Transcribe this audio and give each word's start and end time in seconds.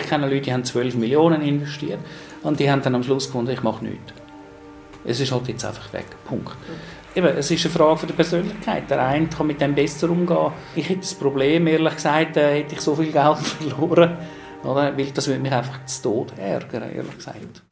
Ich 0.00 0.08
kenne 0.08 0.28
Leute, 0.28 0.42
die 0.42 0.52
haben 0.52 0.64
12 0.64 0.94
Millionen 0.96 1.42
investiert 1.42 2.00
und 2.42 2.58
die 2.58 2.70
haben 2.70 2.82
dann 2.82 2.94
am 2.94 3.02
Schluss 3.02 3.26
gefunden, 3.26 3.52
ich 3.52 3.62
mache 3.62 3.84
nichts. 3.84 4.12
Es 5.04 5.20
ist 5.20 5.32
halt 5.32 5.48
jetzt 5.48 5.64
einfach 5.64 5.92
weg. 5.92 6.06
Punkt. 6.26 6.56
Eben, 7.14 7.26
es 7.26 7.50
ist 7.50 7.64
eine 7.64 7.74
Frage 7.74 8.06
der 8.06 8.14
Persönlichkeit. 8.14 8.88
Der 8.90 9.04
eine 9.04 9.26
kann 9.26 9.46
mit 9.46 9.60
dem 9.60 9.74
besser 9.74 10.10
umgehen. 10.10 10.52
Ich 10.76 10.88
hätte 10.88 11.00
das 11.00 11.14
Problem, 11.14 11.66
ehrlich 11.66 11.94
gesagt, 11.94 12.36
äh, 12.36 12.60
hätte 12.60 12.74
ich 12.74 12.80
so 12.80 12.94
viel 12.94 13.10
Geld 13.10 13.38
verloren, 13.38 14.16
oder? 14.62 14.96
weil 14.96 15.06
das 15.06 15.26
würde 15.26 15.40
mich 15.40 15.52
einfach 15.52 15.84
zu 15.86 16.02
Tod 16.02 16.32
ärgern, 16.38 16.90
ehrlich 16.94 17.16
gesagt. 17.16 17.62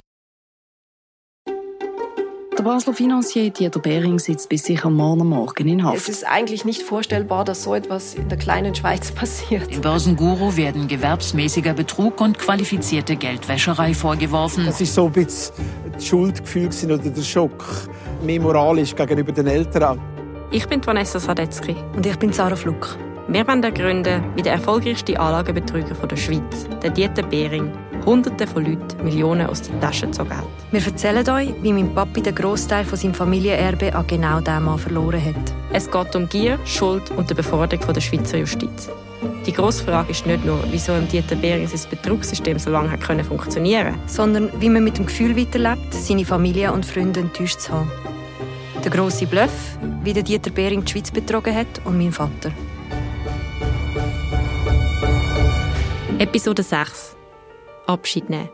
Der 2.59 2.65
Basler 2.65 2.93
Finanzier 2.93 3.51
Dieter 3.51 3.79
Behring 3.79 4.19
sitzt 4.19 4.49
bis 4.49 4.65
sicher 4.65 4.91
morgen 4.91 5.29
Morgen 5.29 5.69
in 5.69 5.85
Haft. 5.85 5.97
Es 5.97 6.09
ist 6.09 6.27
eigentlich 6.27 6.65
nicht 6.65 6.83
vorstellbar, 6.83 7.45
dass 7.45 7.63
so 7.63 7.73
etwas 7.73 8.15
in 8.15 8.29
der 8.29 8.37
kleinen 8.37 8.75
Schweiz 8.75 9.13
passiert. 9.15 9.73
Dem 9.73 9.81
Börsenguru 9.81 10.57
werden 10.57 10.89
gewerbsmäßiger 10.89 11.75
Betrug 11.75 12.21
und 12.21 12.37
qualifizierte 12.37 13.15
Geldwäscherei 13.15 13.95
vorgeworfen. 13.95 14.67
Das 14.67 14.81
ist 14.81 14.93
so 14.93 15.07
ein 15.07 15.13
bisschen 15.13 15.55
das 15.93 16.05
Schuldgefühl 16.05 16.69
oder 16.87 16.99
der 16.99 17.23
Schock. 17.23 17.65
Mehr 18.25 18.41
moralisch 18.41 18.93
gegenüber 18.93 19.31
den 19.31 19.47
Eltern. 19.47 20.01
Ich 20.51 20.67
bin 20.67 20.85
Vanessa 20.85 21.21
Sadetzky. 21.21 21.77
Und 21.95 22.05
ich 22.07 22.17
bin 22.17 22.33
Sarah 22.33 22.57
Fluck. 22.57 22.99
Wir 23.29 23.47
wollen 23.47 23.63
ergründen, 23.63 24.25
wie 24.35 24.43
der 24.43 24.55
erfolgreichste 24.55 25.21
Anlagebetrüger 25.21 25.95
der 25.95 26.17
Schweiz, 26.17 26.67
der 26.83 26.91
Dieter 26.91 27.23
Behring, 27.23 27.71
Hunderte 28.09 28.47
von 28.47 28.65
Leuten 28.65 29.05
Millionen 29.05 29.47
aus 29.49 29.61
den 29.61 29.79
Taschen 29.83 30.11
gezogen 30.11 30.35
hat. 30.35 30.47
Wir 30.71 30.83
erzählen 30.83 31.29
euch, 31.29 31.53
wie 31.61 31.75
mein 31.75 31.95
Papi 31.95 32.23
den 32.23 32.35
Großteil 32.35 32.87
von 32.87 32.97
seinem 32.97 33.13
Familienerbe 33.13 33.95
an 33.95 34.07
genau 34.07 34.41
diesem 34.41 34.65
Mann 34.65 34.79
verloren 34.79 35.23
hat. 35.23 35.55
Es 35.75 35.91
geht 35.91 36.17
um 36.17 36.27
Gier, 36.27 36.59
Schuld 36.65 37.11
und 37.11 37.29
die 37.29 37.35
Beforderung 37.35 37.85
der 37.93 38.01
Schweizer 38.01 38.39
Justiz. 38.39 38.89
Die 39.45 39.53
grosse 39.53 39.85
Frage 39.85 40.13
ist 40.13 40.25
nicht 40.25 40.43
nur, 40.43 40.59
wieso 40.71 40.95
im 40.95 41.07
Dieter 41.07 41.37
Behring 41.37 41.69
sein 41.69 41.81
Betrugssystem 41.91 42.59
so 42.59 42.71
lange 42.71 42.91
hat 42.91 43.03
können 43.03 43.23
funktionieren 43.23 43.95
sondern 44.07 44.49
wie 44.59 44.71
man 44.71 44.85
mit 44.85 44.97
dem 44.97 45.05
Gefühl 45.05 45.37
weiterlebt, 45.37 45.93
seine 45.93 46.25
Familie 46.25 46.73
und 46.73 46.87
Freunde 46.87 47.21
enttäuscht 47.21 47.61
zu 47.61 47.73
haben. 47.73 47.93
Der 48.83 48.91
grosse 48.91 49.27
Bluff, 49.27 49.77
wie 50.03 50.15
der 50.15 50.23
Dieter 50.23 50.51
Behring 50.51 50.83
die 50.83 50.93
Schweiz 50.93 51.11
betrogen 51.11 51.55
hat 51.55 51.67
und 51.85 51.99
mein 51.99 52.13
Vater. 52.13 52.53
Episode 56.19 56.63
6 56.63 57.18
Abschied 57.89 58.29
nehmen. 58.29 58.51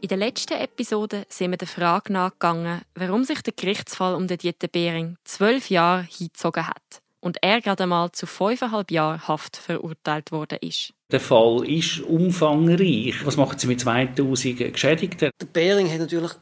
In 0.00 0.08
der 0.08 0.18
letzten 0.18 0.54
Episode 0.54 1.24
sind 1.30 1.52
wir 1.52 1.56
der 1.56 1.68
Frage 1.68 2.12
nachgegangen, 2.12 2.82
warum 2.94 3.24
sich 3.24 3.40
der 3.40 3.54
Gerichtsfall 3.56 4.14
um 4.14 4.26
den 4.26 4.36
Dieter 4.36 4.68
Behring 4.68 5.16
zwölf 5.24 5.70
Jahre 5.70 6.02
hingezogen 6.02 6.66
hat 6.66 7.00
und 7.20 7.38
er 7.40 7.62
gerade 7.62 7.84
einmal 7.84 8.12
zu 8.12 8.26
fünfeinhalb 8.26 8.90
Jahren 8.90 9.26
Haft 9.26 9.56
verurteilt 9.56 10.30
worden 10.30 10.58
ist. 10.60 10.92
Der 11.10 11.20
Fall 11.20 11.66
ist 11.66 12.00
umfangreich. 12.00 13.24
Was 13.24 13.38
machen 13.38 13.58
Sie 13.58 13.66
mit 13.66 13.80
2000 13.80 14.72
Geschädigten? 14.74 15.30
Der 15.40 15.46
Behring 15.46 15.90
hat 15.90 16.00
natürlich 16.00 16.32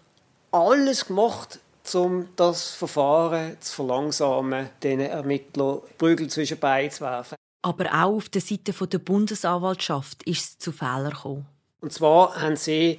alles 0.51 1.07
gemacht, 1.07 1.61
um 1.95 2.29
das 2.37 2.71
Verfahren 2.75 3.57
zu 3.61 3.75
verlangsamen, 3.75 4.71
den 4.83 5.01
Ermittlern 5.01 5.81
Prügel 5.99 6.29
zwischen 6.29 6.59
Beinen 6.59 6.91
zu 6.91 7.03
werfen. 7.03 7.37
Aber 7.63 7.87
auch 7.87 8.17
auf 8.17 8.29
der 8.29 8.41
Seite 8.41 8.73
der 8.73 8.99
Bundesanwaltschaft 8.99 10.23
ist 10.25 10.45
es 10.45 10.59
zu 10.59 10.73
Fehlern 10.73 11.11
gekommen. 11.11 11.47
Und 11.81 11.93
zwar 11.93 12.41
haben 12.41 12.57
sie 12.57 12.99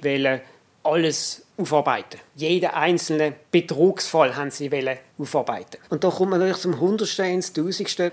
alles 0.82 1.42
aufarbeiten. 1.56 2.20
Jeden 2.34 2.70
einzelnen 2.70 3.34
Betrugsfall 3.50 4.36
haben 4.36 4.50
sie 4.50 4.70
aufarbeiten. 5.18 5.80
Und 5.88 6.04
da 6.04 6.10
kommt 6.10 6.30
man 6.30 6.40
natürlich 6.40 6.62
zum 6.62 6.80
Hundertsten 6.80 7.26
ins 7.26 7.52
Tausendste. 7.52 8.12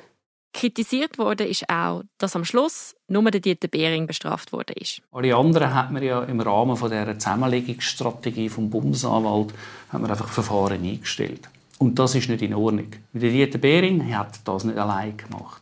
Kritisiert 0.53 1.17
wurde 1.17 1.45
ist 1.45 1.69
auch, 1.69 2.03
dass 2.17 2.35
am 2.35 2.45
Schluss 2.45 2.95
nur 3.07 3.29
der 3.31 3.41
Dieter 3.41 3.67
Behring 3.67 4.05
bestraft 4.05 4.51
wurde 4.51 4.73
ist. 4.73 5.01
Alle 5.11 5.35
anderen 5.35 5.73
hat 5.73 5.91
man 5.91 6.03
ja 6.03 6.23
im 6.23 6.39
Rahmen 6.39 6.75
von 6.75 6.89
der 6.89 7.17
Zusammenlegungsstrategie 7.17 8.49
vom 8.49 8.69
Bundesanwalt 8.69 9.53
hat 9.89 10.01
man 10.01 10.11
einfach 10.11 10.27
Verfahren 10.27 10.83
eingestellt. 10.83 11.49
Und 11.79 11.97
das 11.97 12.15
ist 12.15 12.29
nicht 12.29 12.41
in 12.41 12.53
Ordnung. 12.53 12.91
Der 13.13 13.31
Dieter 13.31 13.57
Behring 13.57 14.15
hat 14.15 14.39
das 14.45 14.65
nicht 14.65 14.77
allein 14.77 15.17
gemacht. 15.17 15.61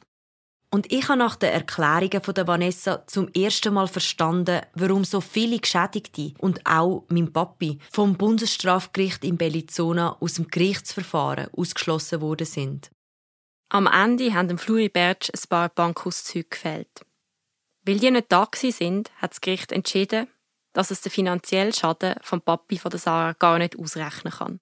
Und 0.72 0.92
ich 0.92 1.08
habe 1.10 1.18
nach 1.18 1.36
den 1.36 1.52
Erklärungen 1.52 2.22
von 2.22 2.34
der 2.34 2.46
Vanessa 2.46 3.08
zum 3.08 3.28
ersten 3.30 3.74
Mal 3.74 3.88
verstanden, 3.88 4.62
warum 4.76 5.04
so 5.04 5.20
viele 5.20 5.58
Geschädigte 5.58 6.34
und 6.38 6.62
auch 6.66 7.06
mein 7.10 7.34
Papi 7.34 7.80
vom 7.92 8.16
Bundesstrafgericht 8.16 9.24
in 9.24 9.38
Bellinzona 9.38 10.18
aus 10.20 10.36
dem 10.36 10.48
Gerichtsverfahren 10.48 11.48
ausgeschlossen 11.58 12.22
worden 12.22 12.46
sind. 12.46 12.92
Am 13.72 13.86
Ende 13.86 14.34
haben 14.34 14.48
dem 14.48 14.58
Fluribert 14.58 15.30
ein 15.32 15.50
paar 15.50 15.70
Bankauszüge 15.70 16.50
gefällt. 16.50 17.06
Weil 17.86 18.00
die 18.00 18.10
nicht 18.10 18.32
da 18.32 18.48
sind, 18.52 19.12
hat 19.18 19.32
das 19.32 19.42
Gericht 19.42 19.72
entschieden, 19.72 20.28
dass 20.74 20.90
es 20.90 21.02
den 21.02 21.12
finanziellen 21.12 21.74
Schaden 21.74 22.16
vom 22.22 22.42
Papi 22.42 22.80
von 22.80 22.90
der 22.90 23.00
Sarah 23.00 23.34
gar 23.34 23.60
nicht 23.60 23.78
ausrechnen 23.78 24.34
kann. 24.34 24.60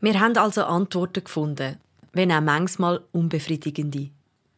Wir 0.00 0.18
haben 0.18 0.36
also 0.38 0.64
Antworten 0.64 1.24
gefunden, 1.24 1.78
wenn 2.12 2.32
auch 2.32 2.40
manchmal 2.40 3.04
unbefriedigende. 3.12 4.10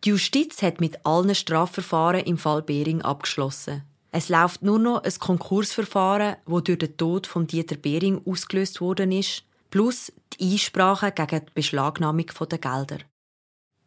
Die 0.04 0.08
Justiz 0.08 0.62
hat 0.62 0.80
mit 0.80 1.04
allen 1.04 1.34
Strafverfahren 1.34 2.24
im 2.24 2.38
Fall 2.38 2.62
Behring 2.62 3.02
abgeschlossen. 3.02 3.82
Es 4.12 4.28
läuft 4.28 4.62
nur 4.62 4.78
noch 4.78 5.02
ein 5.02 5.18
Konkursverfahren, 5.18 6.36
wo 6.46 6.60
durch 6.60 6.78
den 6.78 6.96
Tod 6.96 7.26
von 7.26 7.46
Dieter 7.46 7.76
Behring 7.76 8.22
ausgelöst 8.24 8.80
worden 8.80 9.10
ist, 9.10 9.44
plus 9.70 10.12
die 10.34 10.52
Einsprache 10.52 11.10
gegen 11.12 11.46
die 11.46 11.52
Beschlagnahmung 11.54 12.26
der 12.26 12.58
Gelder. 12.58 12.98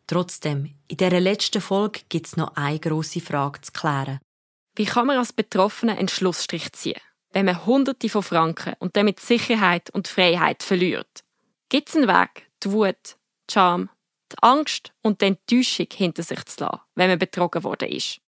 Trotzdem, 0.08 0.76
in 0.88 0.98
dieser 0.98 1.20
letzten 1.20 1.62
Folge 1.62 2.02
gibt 2.10 2.28
es 2.28 2.38
noch 2.38 2.56
eine 2.56 2.80
grosse 2.80 3.22
Frage 3.22 3.62
zu 3.62 3.72
klären. 3.72 4.20
Wie 4.76 4.86
kann 4.86 5.08
man 5.08 5.18
als 5.18 5.34
Betroffener 5.34 5.98
einen 5.98 6.08
Schlussstrich 6.08 6.72
ziehen, 6.74 7.00
wenn 7.32 7.46
man 7.46 7.66
Hunderte 7.66 8.10
von 8.10 8.24
Franken 8.24 8.74
und 8.80 8.98
damit 8.98 9.20
Sicherheit 9.20 9.90
und 9.92 10.08
Freiheit 10.08 10.64
verliert? 10.64 11.24
Gibt 11.70 11.90
es 11.90 11.96
einen 11.96 12.08
Weg, 12.08 12.48
die 12.64 12.72
Wut, 12.72 13.18
die 13.50 13.54
Scham, 13.54 13.90
die 14.32 14.38
Angst 14.42 14.94
und 15.02 15.22
die 15.22 15.26
Enttäuschung 15.26 15.88
hinter 15.94 16.24
sich 16.24 16.44
zu 16.46 16.64
lassen, 16.64 16.82
wenn 16.96 17.10
man 17.10 17.20
betrogen 17.20 17.64
worden 17.64 17.90
ist? 17.90 18.20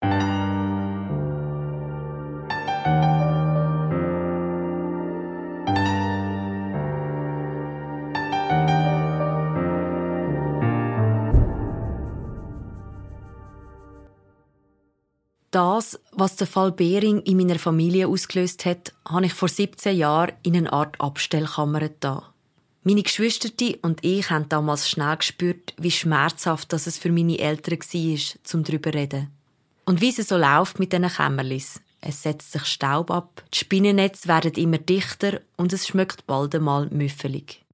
Das, 15.56 15.98
was 16.12 16.36
der 16.36 16.48
Fall 16.48 16.74
Behring 16.74 17.22
in 17.22 17.38
meiner 17.38 17.58
Familie 17.58 18.10
ausgelöst 18.10 18.66
hat, 18.66 18.92
habe 19.08 19.28
ich 19.28 19.34
vor 19.34 19.48
17 19.48 19.96
Jahren 19.96 20.34
in 20.44 20.58
eine 20.58 20.74
Art 20.74 21.00
Abstellkammer 21.00 21.88
da. 22.02 22.34
Meine 22.84 23.04
Geschwister 23.04 23.48
und 23.82 24.04
ich 24.04 24.30
haben 24.30 24.50
damals 24.50 24.90
schnell 24.90 25.16
gespürt, 25.16 25.74
wie 25.78 25.92
schmerzhaft 25.92 26.74
das 26.74 26.88
es 26.88 26.98
für 26.98 27.10
meine 27.10 27.40
Eltern 27.40 27.80
war, 27.80 28.20
zum 28.44 28.66
darüber 28.66 28.92
zu 28.92 28.98
reden. 28.98 29.32
Und 29.86 30.02
wie 30.02 30.10
es 30.10 30.28
so 30.28 30.36
läuft 30.36 30.78
mit 30.78 30.92
diesen 30.92 31.08
Kämmerlis. 31.08 31.80
Es 32.02 32.22
setzt 32.22 32.52
sich 32.52 32.66
Staub 32.66 33.10
ab, 33.10 33.42
die 33.54 33.60
Spinnennetze 33.60 34.28
werden 34.28 34.56
immer 34.56 34.78
dichter 34.78 35.40
und 35.56 35.72
es 35.72 35.88
schmeckt 35.88 36.28
bald 36.28 36.54
einmal 36.54 36.90
müffelig. 36.90 37.65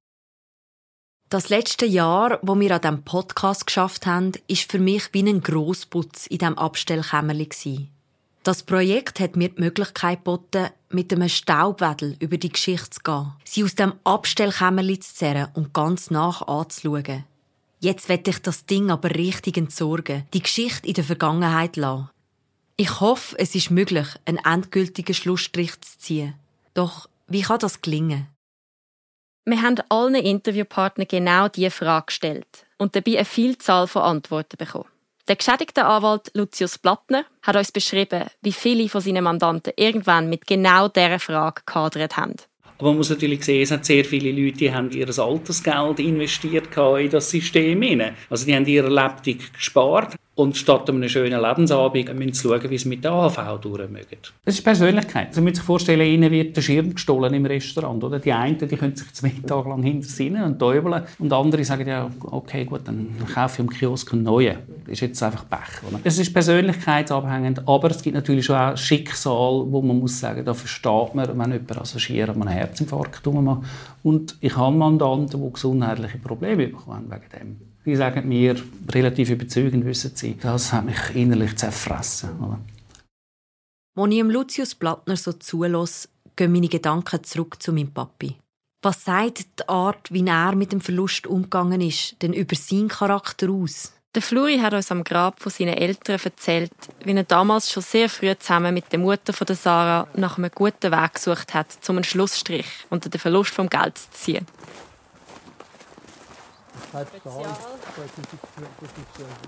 Das 1.32 1.48
letzte 1.48 1.86
Jahr, 1.86 2.38
wo 2.42 2.60
wir 2.60 2.74
an 2.74 2.82
diesem 2.82 3.04
Podcast 3.04 3.66
geschafft 3.66 4.04
haben, 4.04 4.32
ist 4.48 4.70
für 4.70 4.78
mich 4.78 5.04
wie 5.12 5.26
ein 5.26 5.40
Grossputz 5.40 6.26
in 6.26 6.36
diesem 6.36 6.58
Abstellkämmerli. 6.58 7.48
Das 8.42 8.62
Projekt 8.62 9.18
hat 9.18 9.34
mir 9.34 9.48
die 9.48 9.62
Möglichkeit 9.62 10.18
geboten, 10.18 10.66
mit 10.90 11.10
einem 11.10 11.30
Staubwedel 11.30 12.16
über 12.18 12.36
die 12.36 12.50
Geschichte 12.50 12.90
zu 12.90 13.00
gehen, 13.00 13.32
sie 13.46 13.64
aus 13.64 13.74
dem 13.74 13.94
Abstellkämmerli 14.04 15.00
zu 15.00 15.14
zerren 15.14 15.48
und 15.54 15.72
ganz 15.72 16.10
nach 16.10 16.46
anzuschauen. 16.46 17.24
Jetzt 17.80 18.10
werde 18.10 18.30
ich 18.30 18.42
das 18.42 18.66
Ding 18.66 18.90
aber 18.90 19.14
richtig 19.14 19.56
entsorgen, 19.56 20.26
die 20.34 20.42
Geschichte 20.42 20.86
in 20.86 20.92
der 20.92 21.04
Vergangenheit 21.04 21.78
lassen. 21.78 22.10
Ich 22.76 23.00
hoffe, 23.00 23.38
es 23.38 23.54
ist 23.54 23.70
möglich, 23.70 24.08
einen 24.26 24.44
endgültigen 24.44 25.14
Schlussstrich 25.14 25.80
zu 25.80 25.96
ziehen. 25.96 26.34
Doch 26.74 27.08
wie 27.26 27.40
kann 27.40 27.58
das 27.58 27.80
gelingen? 27.80 28.26
Wir 29.44 29.60
haben 29.60 29.80
allen 29.88 30.14
Interviewpartnern 30.14 31.08
genau 31.08 31.48
diese 31.48 31.72
Frage 31.72 32.06
gestellt 32.06 32.46
und 32.78 32.94
dabei 32.94 33.16
eine 33.16 33.24
Vielzahl 33.24 33.88
von 33.88 34.02
Antworten 34.02 34.56
bekommen. 34.56 34.84
Der 35.26 35.34
geschädigte 35.34 35.84
Anwalt 35.84 36.30
Lucius 36.34 36.78
Plattner 36.78 37.24
hat 37.42 37.56
uns 37.56 37.72
beschrieben, 37.72 38.26
wie 38.40 38.52
viele 38.52 38.88
von 38.88 39.00
seinen 39.00 39.24
Mandanten 39.24 39.72
irgendwann 39.76 40.28
mit 40.28 40.46
genau 40.46 40.86
dieser 40.86 41.18
Frage 41.18 41.62
gehadert 41.66 42.16
haben. 42.16 42.36
Aber 42.78 42.90
man 42.90 42.98
muss 42.98 43.10
natürlich 43.10 43.44
sehen, 43.44 43.62
es 43.62 43.72
hat 43.72 43.84
sehr 43.84 44.04
viele 44.04 44.30
Leute, 44.30 44.58
die 44.58 44.72
haben 44.72 44.90
ihr 44.92 45.06
Altersgeld 45.06 45.98
investiert 45.98 46.68
in 46.76 47.10
das 47.10 47.30
System. 47.30 48.14
Also 48.30 48.46
die 48.46 48.54
haben 48.54 48.66
ihre 48.66 48.88
Lebtung 48.88 49.38
gespart 49.52 50.14
und 50.34 50.56
statt 50.56 50.88
einem 50.88 51.06
schönen 51.10 51.42
Lebensabend 51.42 52.14
müssen 52.14 52.32
sie 52.32 52.48
schauen, 52.48 52.70
wie 52.70 52.78
sie 52.78 52.88
mit 52.88 53.04
der 53.04 53.12
AHV 53.12 53.60
durchmögen. 53.60 54.18
Das 54.44 54.54
ist 54.54 54.64
Persönlichkeit. 54.64 55.34
Sie 55.34 55.42
müssen 55.42 55.56
sich 55.56 55.64
vorstellen, 55.64 56.06
ihnen 56.06 56.30
wird 56.30 56.56
der 56.56 56.62
Schirm 56.62 56.94
gestohlen 56.94 57.34
im 57.34 57.44
Restaurant. 57.44 58.02
Oder? 58.02 58.18
Die 58.18 58.32
einen 58.32 58.56
die 58.56 58.76
können 58.76 58.96
sich 58.96 59.12
zwei 59.12 59.32
Tage 59.46 59.68
lang 59.68 59.82
hintersinnen 59.82 60.42
und 60.42 60.58
täubeln. 60.58 61.02
Und 61.18 61.32
andere 61.34 61.62
sagen, 61.64 61.86
ja, 61.86 62.10
okay, 62.22 62.64
gut, 62.64 62.80
dann 62.86 63.14
kaufe 63.34 63.56
ich 63.56 63.58
im 63.58 63.68
Kiosk 63.68 64.10
einen 64.14 64.22
neuen. 64.22 64.56
Das 64.84 64.92
ist 64.94 65.00
jetzt 65.00 65.22
einfach 65.22 65.44
Pech. 65.50 65.86
Oder? 65.86 66.00
Es 66.02 66.18
ist 66.18 66.32
persönlichkeitsabhängig, 66.32 67.58
aber 67.66 67.90
es 67.90 68.00
gibt 68.02 68.16
natürlich 68.16 68.46
schon 68.46 68.56
auch 68.56 68.76
Schicksal, 68.76 69.66
wo 69.66 69.82
man 69.82 69.98
muss 69.98 70.18
sagen, 70.18 70.44
da 70.46 70.54
versteht 70.54 71.14
man, 71.14 71.28
wenn 71.28 71.52
jemand 71.52 71.66
Passagier 71.66 72.30
einen 72.30 72.48
Herzinfarkt 72.48 73.26
macht. 73.26 73.64
Und 74.02 74.36
ich 74.40 74.56
habe 74.56 74.74
Mandanten, 74.74 75.44
die 75.44 75.52
gesundheitliche 75.52 76.18
Probleme 76.18 76.68
bekommen 76.68 77.10
wegen 77.10 77.38
dem. 77.38 77.71
Die 77.84 77.96
sagen 77.96 78.28
mir 78.28 78.56
relativ 78.90 79.30
überzeugend, 79.30 79.84
wissen 79.84 80.12
sie, 80.14 80.36
das 80.38 80.72
hat 80.72 80.84
mich 80.84 81.14
innerlich 81.14 81.56
zerfressen. 81.56 82.30
Oder? 82.38 82.60
Als 83.96 84.14
ich 84.14 84.22
Lucius 84.22 84.74
Plattner 84.74 85.16
so 85.16 85.32
zulasse, 85.32 86.08
gehen 86.36 86.52
meine 86.52 86.68
Gedanken 86.68 87.24
zurück 87.24 87.60
zu 87.62 87.72
meinem 87.72 87.90
Papi. 87.90 88.36
Was 88.82 89.04
sagt 89.04 89.60
die 89.60 89.68
Art, 89.68 90.12
wie 90.12 90.26
er 90.26 90.54
mit 90.54 90.72
dem 90.72 90.80
Verlust 90.80 91.26
umgegangen 91.26 91.80
ist, 91.80 92.16
denn 92.22 92.32
über 92.32 92.56
seinen 92.56 92.88
Charakter 92.88 93.50
aus? 93.50 93.92
Der 94.14 94.22
Fluri 94.22 94.58
hat 94.58 94.74
uns 94.74 94.90
am 94.90 95.04
Grab 95.04 95.40
von 95.40 95.50
seinen 95.50 95.74
Eltern 95.74 96.20
erzählt, 96.22 96.72
wie 97.04 97.12
er 97.14 97.24
damals 97.24 97.70
schon 97.72 97.82
sehr 97.82 98.08
früh 98.08 98.34
zusammen 98.38 98.74
mit 98.74 98.92
der 98.92 98.98
Mutter 98.98 99.32
von 99.32 99.46
Sarah 99.46 100.06
nach 100.16 100.36
einem 100.36 100.50
guten 100.54 100.92
Weg 100.92 101.14
gesucht 101.14 101.54
hat, 101.54 101.68
um 101.88 101.96
einen 101.96 102.04
Schlussstrich 102.04 102.66
unter 102.90 103.08
den 103.08 103.20
Verlust 103.20 103.54
vom 103.54 103.70
Geld 103.70 103.96
zu 103.96 104.10
ziehen. 104.10 104.46
Spezial. 106.92 107.56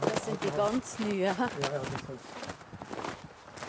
Das 0.00 0.24
sind 0.24 0.38
die 0.42 0.56
ganz 0.56 0.98
neuen. 0.98 1.36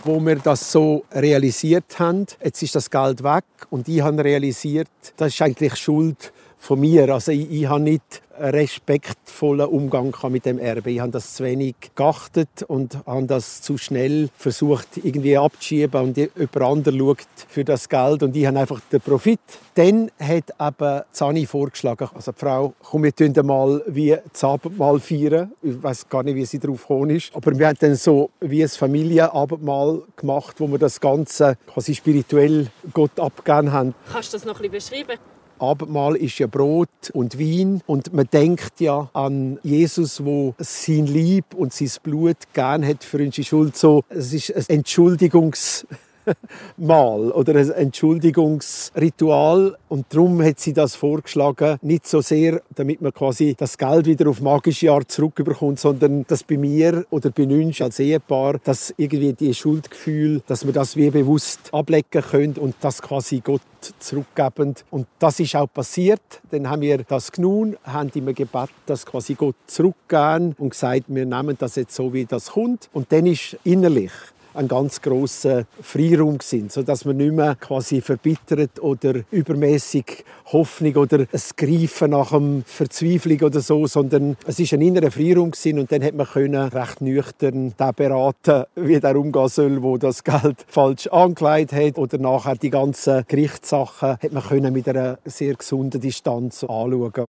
Wo 0.04 0.20
wir 0.20 0.36
das 0.36 0.72
so 0.72 1.04
realisiert 1.12 2.00
haben, 2.00 2.26
jetzt 2.44 2.62
ist 2.62 2.76
das 2.76 2.90
Geld 2.90 3.24
weg 3.24 3.44
und 3.72 3.88
ich 3.88 4.02
habe 4.02 4.24
realisiert, 4.24 4.88
das 5.18 5.34
ist 5.34 5.42
eigentlich 5.42 5.76
Schuld 5.76 6.32
von 6.58 6.80
mir. 6.80 7.14
Also 7.14 7.32
ich, 7.32 7.52
ich 7.52 7.68
habe 7.68 7.82
nicht 7.82 8.22
respektvollen 8.38 9.68
Umgang 9.68 10.14
mit 10.30 10.46
dem 10.46 10.60
Erbe. 10.60 10.92
Ich 10.92 11.00
habe 11.00 11.12
das 11.12 11.36
zu 11.36 11.44
wenig 11.44 11.76
geachtet 11.96 12.64
und 12.68 12.98
habe 13.06 13.26
das 13.26 13.62
zu 13.62 13.78
schnell 13.78 14.30
versucht 14.38 14.98
irgendwie 14.98 15.38
abzuschieben 15.38 16.02
und 16.02 16.18
jemand 16.18 16.58
anderes 16.58 16.98
schaut 16.98 17.18
für 17.48 17.64
das 17.64 17.90
Geld 17.90 18.24
und 18.24 18.36
ich 18.36 18.46
habe 18.46 18.60
einfach 18.60 18.80
den 18.92 19.02
Profit. 19.02 19.40
Dann 19.76 20.12
hat 20.20 20.54
eben 20.60 21.02
Zani 21.12 21.46
vorgeschlagen, 21.46 22.10
also 22.14 22.32
die 22.32 22.40
Frau, 22.40 22.74
komm, 22.82 23.04
wir 23.04 23.16
tun 23.16 23.34
mal 23.46 23.82
wie 23.88 24.18
das 24.32 24.44
Abendmahl 24.44 25.00
feiern. 25.00 25.52
Ich 25.62 25.82
weiß 25.82 26.10
gar 26.10 26.24
nicht, 26.24 26.36
wie 26.36 26.46
sie 26.46 26.60
darauf 26.60 26.82
gekommen 26.82 27.10
ist. 27.12 27.36
Aber 27.36 27.58
wir 27.58 27.68
haben 27.68 27.78
dann 27.80 27.96
so 27.96 28.30
wie 28.40 28.64
ein 28.64 28.70
Familienabendmahl 28.70 30.04
gemacht, 30.16 30.60
wo 30.60 30.68
wir 30.68 30.80
das 30.80 31.00
Ganze 31.00 31.58
quasi 31.68 31.96
spirituell 31.96 32.68
Gott 32.94 33.20
abgegeben 33.20 33.72
haben. 33.72 33.96
Kannst 34.12 34.34
du 34.34 34.38
das 34.38 34.46
noch 34.46 34.62
ein 34.62 34.70
bisschen 34.70 35.06
beschreiben? 35.06 35.35
Abendmahl 35.60 36.16
ist 36.16 36.40
ja 36.40 36.48
Brot 36.48 36.90
und 37.14 37.40
Wein 37.40 37.82
und 37.86 38.14
man 38.14 38.28
denkt 38.32 38.80
ja 38.80 39.10
an 39.14 39.60
Jesus, 39.64 40.24
wo 40.24 40.56
sein 40.58 41.08
Lieb 41.08 41.54
und 41.56 41.74
sein 41.74 41.90
Blut 42.04 42.38
gern 42.54 42.86
hat 42.86 43.04
für 43.04 43.18
unsere 43.18 43.46
Schuld. 43.46 43.78
So, 43.78 44.04
es 44.10 44.34
ist 44.34 44.52
ein 44.52 44.78
Entschuldigungs 44.78 45.88
Mal 46.78 47.32
oder 47.32 47.56
ein 47.56 47.72
Entschuldigungsritual 47.72 49.78
und 49.90 50.06
darum 50.10 50.44
hat 50.44 50.60
sie 50.60 50.74
das 50.74 50.96
vorgeschlagen, 50.96 51.78
nicht 51.82 52.08
so 52.08 52.22
sehr, 52.22 52.62
damit 52.76 53.02
man 53.02 53.14
quasi 53.14 53.56
das 53.58 53.78
Geld 53.78 54.06
wieder 54.06 54.30
auf 54.30 54.42
magische 54.42 54.92
Art 54.92 55.12
zurückbekommt, 55.12 55.80
sondern 55.80 56.26
dass 56.28 56.44
bei 56.44 56.58
mir 56.58 57.06
oder 57.10 57.32
bei 57.32 57.44
uns 57.44 57.82
als 57.82 58.00
Ehepaar, 58.00 58.60
dass 58.64 58.94
irgendwie 58.98 59.34
die 59.34 59.54
Schuldgefühl, 59.54 60.42
dass 60.48 60.66
wir 60.66 60.74
das 60.74 60.96
wie 60.96 61.10
bewusst 61.10 61.70
ablecken 61.72 62.22
können 62.22 62.56
und 62.56 62.76
das 62.82 63.02
quasi 63.02 63.40
Gott 63.40 63.62
zurückgeben. 64.00 64.76
Und 64.90 65.08
das 65.20 65.40
ist 65.40 65.56
auch 65.56 65.72
passiert. 65.72 66.22
Dann 66.52 66.70
haben 66.70 66.82
wir 66.82 67.04
das 67.04 67.32
genommen, 67.32 67.78
haben 67.84 68.12
immer 68.16 68.34
gebeten, 68.34 68.74
dass 68.86 69.06
quasi 69.06 69.36
Gott 69.36 69.56
zurückgehen 69.68 70.56
und 70.58 70.72
gesagt, 70.72 71.04
wir 71.08 71.26
nehmen 71.26 71.56
das 71.60 71.76
jetzt 71.76 71.96
so, 71.96 72.14
wie 72.14 72.26
das 72.26 72.52
kommt. 72.52 72.90
Und 72.94 73.12
dann 73.12 73.26
ist 73.26 73.58
innerlich 73.64 74.12
ein 74.56 74.68
ganz 74.68 75.02
großer 75.02 75.66
Freiraum 75.82 76.40
sind, 76.42 76.72
so 76.72 76.84
dass 76.84 77.06
man 77.06 77.18
nicht 77.18 77.34
mehr 77.34 77.56
quasi 77.56 78.02
verbittert 78.02 78.80
oder 78.82 79.22
übermäßig 79.32 80.26
Hoffnung 80.52 80.96
oder 80.96 81.20
ein 81.20 81.42
Greifen 81.58 82.12
nach 82.12 82.32
einem 82.32 82.64
Verzweiflung 82.66 83.42
oder 83.42 83.60
so, 83.60 83.88
sondern 83.88 84.38
es 84.46 84.60
ist 84.60 84.74
ein 84.74 84.82
innerer 84.82 85.12
Freiraum 85.12 85.52
gewesen 85.52 85.80
und 85.80 85.92
dann 85.92 86.04
hat 86.04 86.16
man 86.16 86.28
können 86.28 86.70
recht 86.70 87.02
nüchtern 87.02 87.74
den 87.78 87.94
beraten, 87.96 88.66
wie 88.76 89.00
der 89.00 89.16
umgehen 89.16 89.48
soll, 89.48 89.82
wo 89.82 89.98
das 89.98 90.24
Geld 90.24 90.66
falsch 90.68 91.08
angelegt 91.08 91.72
hat 91.72 91.98
oder 91.98 92.18
nachher 92.18 92.56
die 92.56 92.70
ganzen 92.70 93.26
Gerichtssachen 93.28 94.18
hat 94.22 94.32
man 94.32 94.44
können 94.44 94.74
mit 94.74 94.88
einer 94.88 95.20
sehr 95.26 95.56
gesunden 95.56 96.02
Distanz 96.02 96.64
anschauen. 96.64 97.26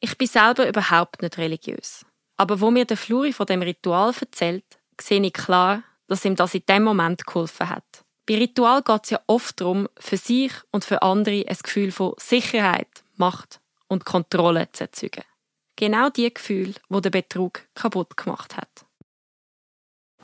Ich 0.00 0.18
bin 0.18 0.26
selber 0.26 0.68
überhaupt 0.68 1.22
nicht 1.22 1.38
religiös. 1.38 2.04
Aber 2.36 2.60
wo 2.60 2.70
mir 2.70 2.84
der 2.84 2.96
Fluri 2.96 3.32
von 3.32 3.46
dem 3.46 3.62
Ritual 3.62 4.12
erzählt, 4.18 4.64
sehe 5.00 5.22
ich 5.22 5.32
klar, 5.32 5.84
dass 6.12 6.26
ihm 6.26 6.36
das 6.36 6.52
in 6.52 6.62
dem 6.68 6.82
Moment 6.82 7.26
geholfen 7.26 7.70
hat. 7.70 8.04
Bei 8.26 8.34
Ritual 8.34 8.82
geht 8.82 9.04
es 9.04 9.10
ja 9.10 9.20
oft 9.26 9.58
darum, 9.58 9.88
für 9.98 10.18
sich 10.18 10.52
und 10.70 10.84
für 10.84 11.00
andere 11.00 11.42
ein 11.48 11.56
Gefühl 11.56 11.90
von 11.90 12.12
Sicherheit, 12.18 13.02
Macht 13.16 13.60
und 13.88 14.04
Kontrolle 14.04 14.68
zu 14.72 14.84
erzeugen. 14.84 15.24
Genau 15.74 16.10
die 16.10 16.32
Gefühle, 16.32 16.74
wo 16.90 17.00
der 17.00 17.08
Betrug 17.08 17.62
kaputt 17.74 18.14
gemacht 18.18 18.58
hat. 18.58 18.68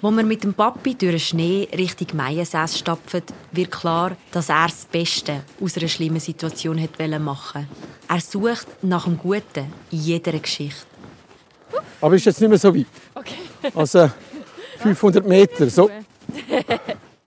Wo 0.03 0.11
wir 0.11 0.25
mit 0.25 0.45
dem 0.45 0.53
Papi 0.53 0.95
durch 0.95 1.11
den 1.11 1.21
Schnee 1.21 1.69
Richtung 1.73 2.09
Maiensäß 2.19 2.79
stapfen, 2.79 3.23
wird 3.53 3.71
klar, 3.71 4.15
dass 4.31 4.51
er 4.51 4.67
das 4.67 4.85
Beste 4.85 5.43
aus 5.59 5.79
einer 5.79 5.89
schlimmen 5.89 6.21
Situation 6.21 6.77
machen 6.77 7.67
wollte. 7.67 7.69
Er 8.09 8.21
sucht 8.21 8.85
nach 8.85 9.05
dem 9.05 9.17
Guten 9.17 9.73
in 9.91 9.99
jeder 9.99 10.39
Geschichte. 10.39 10.87
Aber 12.03 12.15
ist 12.15 12.27
jetzt 12.27 12.41
nicht 12.43 12.51
mehr 12.51 12.59
so 12.59 12.75
weit. 12.77 12.87
Okay. 13.15 13.73
Also 13.75 14.11
500 14.79 15.27
Meter. 15.27 15.69
So. 15.69 15.91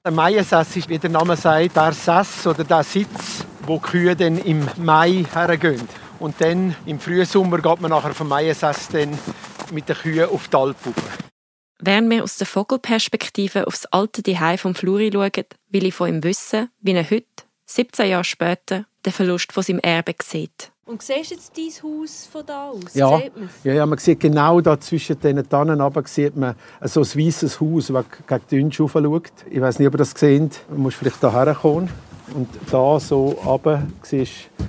Der 0.03 0.11
Maiensäss 0.11 0.75
ist, 0.77 0.89
wie 0.89 0.97
der 0.97 1.11
Name 1.11 1.35
sagt, 1.35 1.75
der 1.75 1.93
Sess 1.93 2.47
oder 2.47 2.63
der 2.63 2.83
Sitz, 2.83 3.45
wo 3.67 3.75
die 3.75 3.83
Kühe 3.83 4.15
dann 4.15 4.39
im 4.39 4.67
Mai 4.77 5.23
hergehen. 5.31 5.87
Und 6.17 6.41
dann 6.41 6.75
im 6.87 6.99
Frühsommer 6.99 7.59
geht 7.59 7.81
man 7.81 7.91
nachher 7.91 8.15
vom 8.15 8.27
Maiensäss 8.27 8.87
dann 8.87 9.15
mit 9.71 9.87
den 9.87 9.95
Kühen 9.95 10.27
auf 10.27 10.47
die 10.47 10.57
Alp 10.57 10.75
Während 11.77 12.09
wir 12.09 12.23
aus 12.23 12.37
der 12.37 12.47
Vogelperspektive 12.47 13.67
aufs 13.67 13.85
alte 13.87 14.23
Zuhause 14.23 14.57
vom 14.57 14.73
Fluri 14.73 15.11
schauen, 15.13 15.45
will 15.69 15.85
ich 15.85 15.93
von 15.93 16.09
ihm 16.09 16.23
wissen, 16.23 16.69
wie 16.79 16.93
er 16.93 17.07
heute, 17.07 17.25
17 17.67 18.09
Jahre 18.09 18.23
später, 18.23 18.85
den 19.05 19.13
Verlust 19.13 19.51
von 19.51 19.61
seinem 19.61 19.79
Erbe 19.81 20.15
sieht. 20.23 20.70
Und 20.83 21.03
siehst 21.03 21.29
du 21.29 21.35
jetzt 21.35 21.55
dein 21.55 21.83
Haus 21.83 22.27
von 22.31 22.43
da 22.43 22.69
aus? 22.69 22.95
Ja, 22.95 23.21
ja, 23.63 23.73
ja, 23.73 23.85
man 23.85 23.99
sieht 23.99 24.19
genau 24.19 24.61
da 24.61 24.79
zwischen 24.79 25.19
den 25.19 25.47
Tannen 25.47 25.79
runter, 25.79 26.01
sieht 26.05 26.35
man 26.35 26.55
so 26.81 27.01
ein 27.01 27.05
weißes 27.05 27.61
Haus, 27.61 27.87
das 27.87 28.05
gegen 28.27 28.41
die 28.49 28.55
Dünsch 28.55 28.77
schaut. 28.77 29.31
Ich 29.49 29.61
weiß 29.61 29.77
nicht, 29.77 29.87
ob 29.87 29.93
ihr 29.93 29.99
das 29.99 30.11
seht. 30.11 30.59
Man 30.69 30.79
muss 30.79 30.95
vielleicht 30.95 31.19
hierher 31.19 31.53
kommen. 31.53 31.89
Und 32.33 32.47
da 32.71 32.99
so 32.99 33.27
runter 33.45 33.83
siehst 34.01 34.49
du 34.57 34.63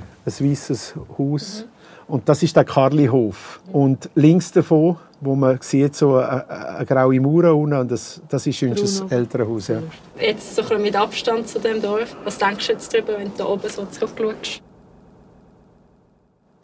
ein 0.44 0.50
weißes 0.50 0.94
Haus. 1.18 1.64
Mhm. 1.64 1.72
Und 2.08 2.28
das 2.28 2.42
ist 2.42 2.56
der 2.56 2.64
Karlihof. 2.64 3.60
Und 3.72 4.10
links 4.14 4.52
davon, 4.52 4.98
wo 5.22 5.34
man 5.34 5.60
sieht, 5.62 5.96
so 5.96 6.16
eine, 6.16 6.48
eine 6.50 6.84
graue 6.84 7.20
Mauer 7.20 7.54
unten, 7.54 7.78
und 7.78 7.90
das, 7.90 8.20
das 8.28 8.46
ist 8.46 8.62
unser 8.62 9.10
Elternhaus. 9.10 9.68
Ja. 9.68 9.82
Jetzt 10.20 10.56
so 10.56 10.62
ein 10.62 10.82
mit 10.82 10.94
Abstand 10.94 11.48
zu 11.48 11.58
dem 11.58 11.80
Dorf. 11.80 12.14
Was 12.24 12.36
denkst 12.36 12.66
du 12.66 12.72
jetzt 12.74 12.92
darüber, 12.92 13.16
wenn 13.16 13.28
du 13.28 13.38
da 13.38 13.46
oben 13.46 13.68
so 13.70 13.86
zurückschaust? 13.86 14.62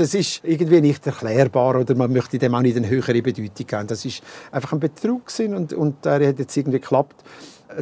Das 0.00 0.14
ist 0.14 0.42
irgendwie 0.44 0.80
nicht 0.80 1.04
erklärbar 1.08 1.74
oder 1.74 1.96
man 1.96 2.12
möchte 2.12 2.38
dem 2.38 2.54
auch 2.54 2.60
nicht 2.60 2.76
eine 2.76 2.88
höhere 2.88 3.20
Bedeutung 3.20 3.66
geben. 3.66 3.86
Das 3.88 4.04
ist 4.04 4.22
einfach 4.52 4.72
ein 4.72 4.78
Betrug 4.78 5.24
und, 5.40 5.72
und 5.72 6.04
der 6.04 6.28
hat 6.28 6.38
jetzt 6.38 6.56
irgendwie 6.56 6.78
geklappt. 6.78 7.16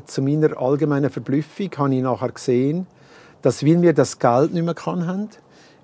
Zu 0.06 0.22
meiner 0.22 0.56
allgemeinen 0.56 1.10
Verblüffung 1.10 1.68
habe 1.76 1.94
ich 1.94 2.00
nachher 2.00 2.32
gesehen, 2.32 2.86
dass 3.42 3.62
weil 3.66 3.82
wir 3.82 3.92
das 3.92 4.18
Geld 4.18 4.54
nicht 4.54 4.64
mehr 4.64 4.74
haben, 4.86 5.28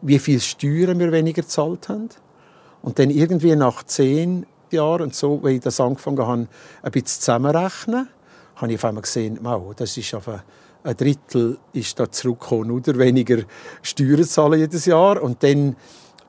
wie 0.01 0.19
viel 0.19 0.41
Steuern 0.41 0.99
wir 0.99 1.13
weniger 1.13 1.43
gezahlt 1.43 1.91
haben. 1.91 2.09
Und 2.81 2.99
dann 2.99 3.11
irgendwie 3.11 3.55
nach 3.55 3.83
zehn 3.83 4.47
Jahren 4.71 5.03
und 5.03 5.15
so, 5.15 5.39
wenn 5.43 5.57
ich 5.57 5.61
das 5.61 5.81
angefangen 5.81 6.27
habe, 6.27 6.49
ein 6.83 6.93
bisschen 6.93 7.21
zusammenrechnen, 7.21 8.09
habe 8.57 8.73
ich 8.73 8.79
auf 8.79 8.85
einmal 8.87 9.03
gesehen, 9.03 9.39
wow, 9.43 9.75
das 9.77 9.99
ist 9.99 10.15
auf 10.15 10.29
ein 10.29 10.97
Drittel 10.97 11.59
ist 11.75 12.01
da 12.01 12.11
zurückgekommen, 12.11 12.71
oder 12.71 12.99
weniger 12.99 13.43
Steuern 13.83 14.25
zahlen 14.25 14.59
jedes 14.59 14.87
Jahr. 14.87 15.23
Und 15.23 15.43
dann 15.43 15.77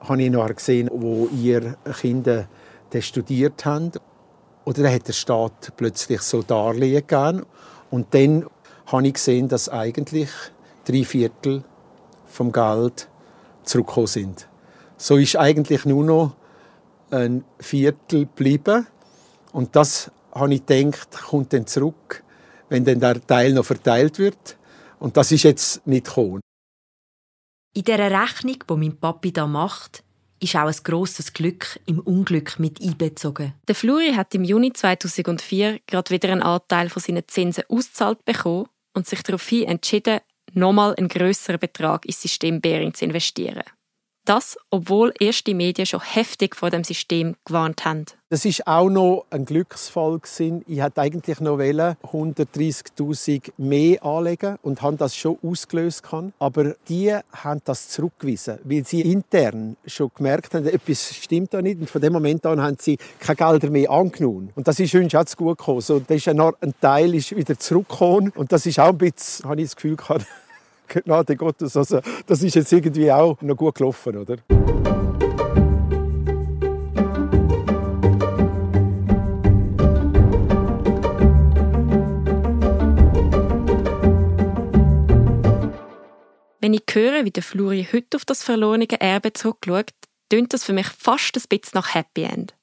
habe 0.03 0.21
ich 0.21 0.29
nachher 0.29 0.53
gesehen, 0.53 0.89
wo 0.91 1.27
ihr 1.27 1.75
Kinder 1.99 2.47
studiert 2.99 3.65
haben. 3.65 3.91
Oder 4.65 4.83
dann 4.83 4.93
hat 4.93 5.07
der 5.07 5.13
Staat 5.13 5.73
plötzlich 5.75 6.21
so 6.21 6.41
Darlehen 6.41 7.05
gegeben. 7.05 7.45
Und 7.89 8.13
dann 8.13 8.45
habe 8.85 9.07
ich 9.07 9.15
gesehen, 9.15 9.47
dass 9.47 9.69
eigentlich 9.69 10.29
drei 10.85 11.03
Viertel 11.03 11.63
vom 12.25 12.51
Geld 12.51 13.09
zurückgekommen 13.63 14.07
sind. 14.07 14.47
So 14.97 15.17
ist 15.17 15.35
eigentlich 15.35 15.85
nur 15.85 16.03
noch 16.03 16.35
ein 17.11 17.43
Viertel 17.59 18.21
geblieben. 18.21 18.87
Und 19.51 19.75
das 19.75 20.11
habe 20.33 20.53
ich 20.53 20.65
gedacht, 20.65 21.09
kommt 21.29 21.53
dann 21.53 21.67
zurück, 21.67 22.23
wenn 22.69 22.85
dann 22.85 22.99
der 22.99 23.25
Teil 23.25 23.53
noch 23.53 23.65
verteilt 23.65 24.19
wird. 24.19 24.57
Und 24.99 25.17
das 25.17 25.31
ist 25.31 25.43
jetzt 25.43 25.85
nicht 25.85 26.07
gekommen. 26.07 26.41
In 27.75 27.83
dieser 27.83 28.11
Rechnung, 28.11 28.57
die 28.69 28.75
mein 28.75 28.97
Papi 28.97 29.33
da 29.33 29.47
macht, 29.47 30.03
ist 30.39 30.55
auch 30.55 30.67
ein 30.67 30.75
grosses 30.83 31.33
Glück 31.33 31.79
im 31.87 31.99
Unglück 32.01 32.59
mit 32.59 32.79
einbezogen. 32.79 33.53
Der 33.67 33.73
Fluri 33.73 34.13
hat 34.13 34.35
im 34.35 34.43
Juni 34.43 34.73
2004 34.73 35.79
gerade 35.87 36.11
wieder 36.11 36.31
einen 36.31 36.43
Anteil 36.43 36.89
von 36.89 37.01
seinen 37.01 37.27
Zinsen 37.27 37.63
ausgezahlt 37.69 38.23
bekommen 38.25 38.67
und 38.93 39.07
sich 39.07 39.23
daraufhin 39.23 39.67
entschieden, 39.67 40.19
nochmal 40.53 40.93
einen 40.95 41.07
grösseren 41.07 41.59
Betrag 41.59 42.05
ins 42.05 42.21
System 42.21 42.61
Bering 42.61 42.93
zu 42.93 43.05
investieren. 43.05 43.63
Das, 44.25 44.57
obwohl 44.69 45.13
erste 45.19 45.53
Medien 45.53 45.85
schon 45.85 45.99
heftig 45.99 46.55
vor 46.55 46.69
dem 46.69 46.85
System 46.85 47.35
gewarnt 47.43 47.83
haben. 47.83 48.05
Das 48.29 48.45
ist 48.45 48.65
auch 48.65 48.89
noch 48.89 49.25
ein 49.29 49.43
Glücksfall 49.45 50.17
gewesen. 50.17 50.63
Ich 50.65 50.81
hätte 50.81 51.01
eigentlich 51.01 51.41
noch 51.41 51.59
130.000 51.59 53.51
mehr 53.57 54.03
anlegen 54.03 54.57
und 54.63 54.81
haben 54.81 54.97
das 54.97 55.15
schon 55.15 55.37
ausgelöst 55.43 56.03
kann. 56.03 56.31
Aber 56.39 56.73
die 56.87 57.13
haben 57.13 57.61
das 57.65 57.89
zurückgewiesen, 57.89 58.59
weil 58.63 58.85
sie 58.85 59.01
intern 59.01 59.75
schon 59.85 60.09
gemerkt 60.15 60.53
haben, 60.53 60.67
etwas 60.67 61.13
stimmt 61.15 61.53
da 61.53 61.61
nicht. 61.61 61.81
Und 61.81 61.89
von 61.89 62.01
dem 62.01 62.13
Moment 62.13 62.45
an 62.45 62.61
haben 62.61 62.77
sie 62.79 62.97
keine 63.19 63.35
Gelder 63.35 63.69
mehr 63.69 63.91
angenommen. 63.91 64.53
Und 64.55 64.67
das 64.67 64.79
ist 64.79 64.95
uns 64.95 65.13
auch 65.13 65.25
zu 65.25 65.35
gut 65.35 65.57
gekommen. 65.57 65.81
So, 65.81 65.99
das 65.99 66.15
ist 66.15 66.29
ein, 66.29 66.39
ein 66.39 66.73
Teil 66.79 67.13
ist 67.13 67.35
wieder 67.35 67.59
zurückgekommen 67.59 68.31
und 68.35 68.53
das 68.53 68.65
ist 68.65 68.79
auch 68.79 68.87
ein 68.89 68.97
bisschen, 68.97 69.49
habe 69.49 69.61
ich 69.61 69.67
das 69.67 69.75
Gefühl 69.75 69.97
gehabt, 69.97 70.25
Gnade 70.87 71.35
Gottes, 71.35 71.75
also 71.75 72.01
das 72.27 72.43
ist 72.43 72.55
jetzt 72.55 72.71
irgendwie 72.71 73.11
auch 73.11 73.41
noch 73.41 73.55
gut 73.55 73.75
gelaufen, 73.75 74.17
oder? 74.17 74.37
Wenn 86.63 86.73
ich 86.73 86.83
höre, 86.93 87.25
wie 87.25 87.31
der 87.31 87.43
Fluri 87.43 87.85
heute 87.91 88.15
auf 88.15 88.23
das 88.23 88.41
verlorene 88.41 88.87
Erbe 88.89 89.33
zurückschaut, 89.33 89.91
tönt 90.29 90.53
das 90.53 90.63
für 90.63 90.71
mich 90.71 90.87
fast 90.87 91.35
ein 91.35 91.43
bisschen 91.49 91.71
nach 91.73 91.93
Happy 91.93 92.23
End. 92.23 92.55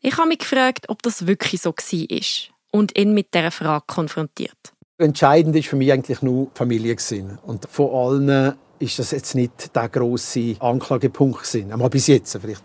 Ich 0.00 0.16
habe 0.16 0.28
mich 0.28 0.38
gefragt, 0.38 0.88
ob 0.88 1.02
das 1.02 1.26
wirklich 1.26 1.60
so 1.60 1.70
war 1.70 2.54
und 2.72 2.98
ihn 2.98 3.12
mit 3.12 3.34
dieser 3.34 3.50
Frage 3.50 3.84
konfrontiert. 3.86 4.71
Entscheidend 4.98 5.56
ist 5.56 5.68
für 5.68 5.76
mich 5.76 5.92
eigentlich 5.92 6.22
nur 6.22 6.50
Familie 6.54 6.94
gewesen. 6.94 7.38
und 7.44 7.66
von 7.68 7.90
allen 7.90 8.54
ist 8.78 8.98
das 8.98 9.12
jetzt 9.12 9.34
nicht 9.34 9.74
der 9.74 9.88
große 9.88 10.56
Anklagepunkt 10.58 11.42
gewesen. 11.42 11.72
Aber 11.72 11.88
bis 11.88 12.08
jetzt 12.08 12.36
vielleicht 12.40 12.64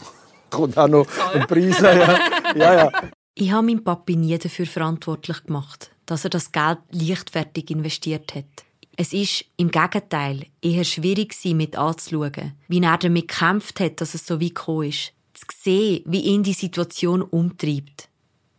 kommt 0.50 0.78
auch 0.78 0.88
noch 0.88 1.06
ein 1.34 1.46
Preis. 1.46 1.78
Ja. 1.80 2.18
Ja, 2.56 2.74
ja. 2.74 2.92
Ich 3.34 3.52
habe 3.52 3.66
meinen 3.66 3.84
Papi 3.84 4.16
nie 4.16 4.36
dafür 4.36 4.66
verantwortlich 4.66 5.44
gemacht, 5.44 5.90
dass 6.06 6.24
er 6.24 6.30
das 6.30 6.50
Geld 6.50 6.78
leichtfertig 6.90 7.70
investiert 7.70 8.34
hat. 8.34 8.64
Es 8.96 9.12
ist 9.12 9.44
im 9.56 9.70
Gegenteil 9.70 10.46
eher 10.60 10.82
schwierig 10.82 11.36
mit 11.54 11.76
anzuschauen, 11.76 12.54
wie 12.66 12.82
er 12.82 12.98
damit 12.98 13.28
gekämpft 13.28 13.78
hat, 13.78 14.00
dass 14.00 14.14
es 14.14 14.26
so 14.26 14.40
weit 14.40 14.56
gekommen 14.56 14.88
ist. 14.88 15.12
Zu 15.34 15.46
sehen, 15.62 16.02
wie 16.06 16.22
ihn 16.22 16.42
die 16.42 16.52
Situation 16.52 17.22
umtreibt. 17.22 18.08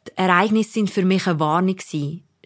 Die 0.07 0.11
Ereignisse 0.15 0.71
sind 0.71 0.89
für 0.91 1.03
mich 1.03 1.27
eine 1.27 1.41
Warnung 1.41 1.77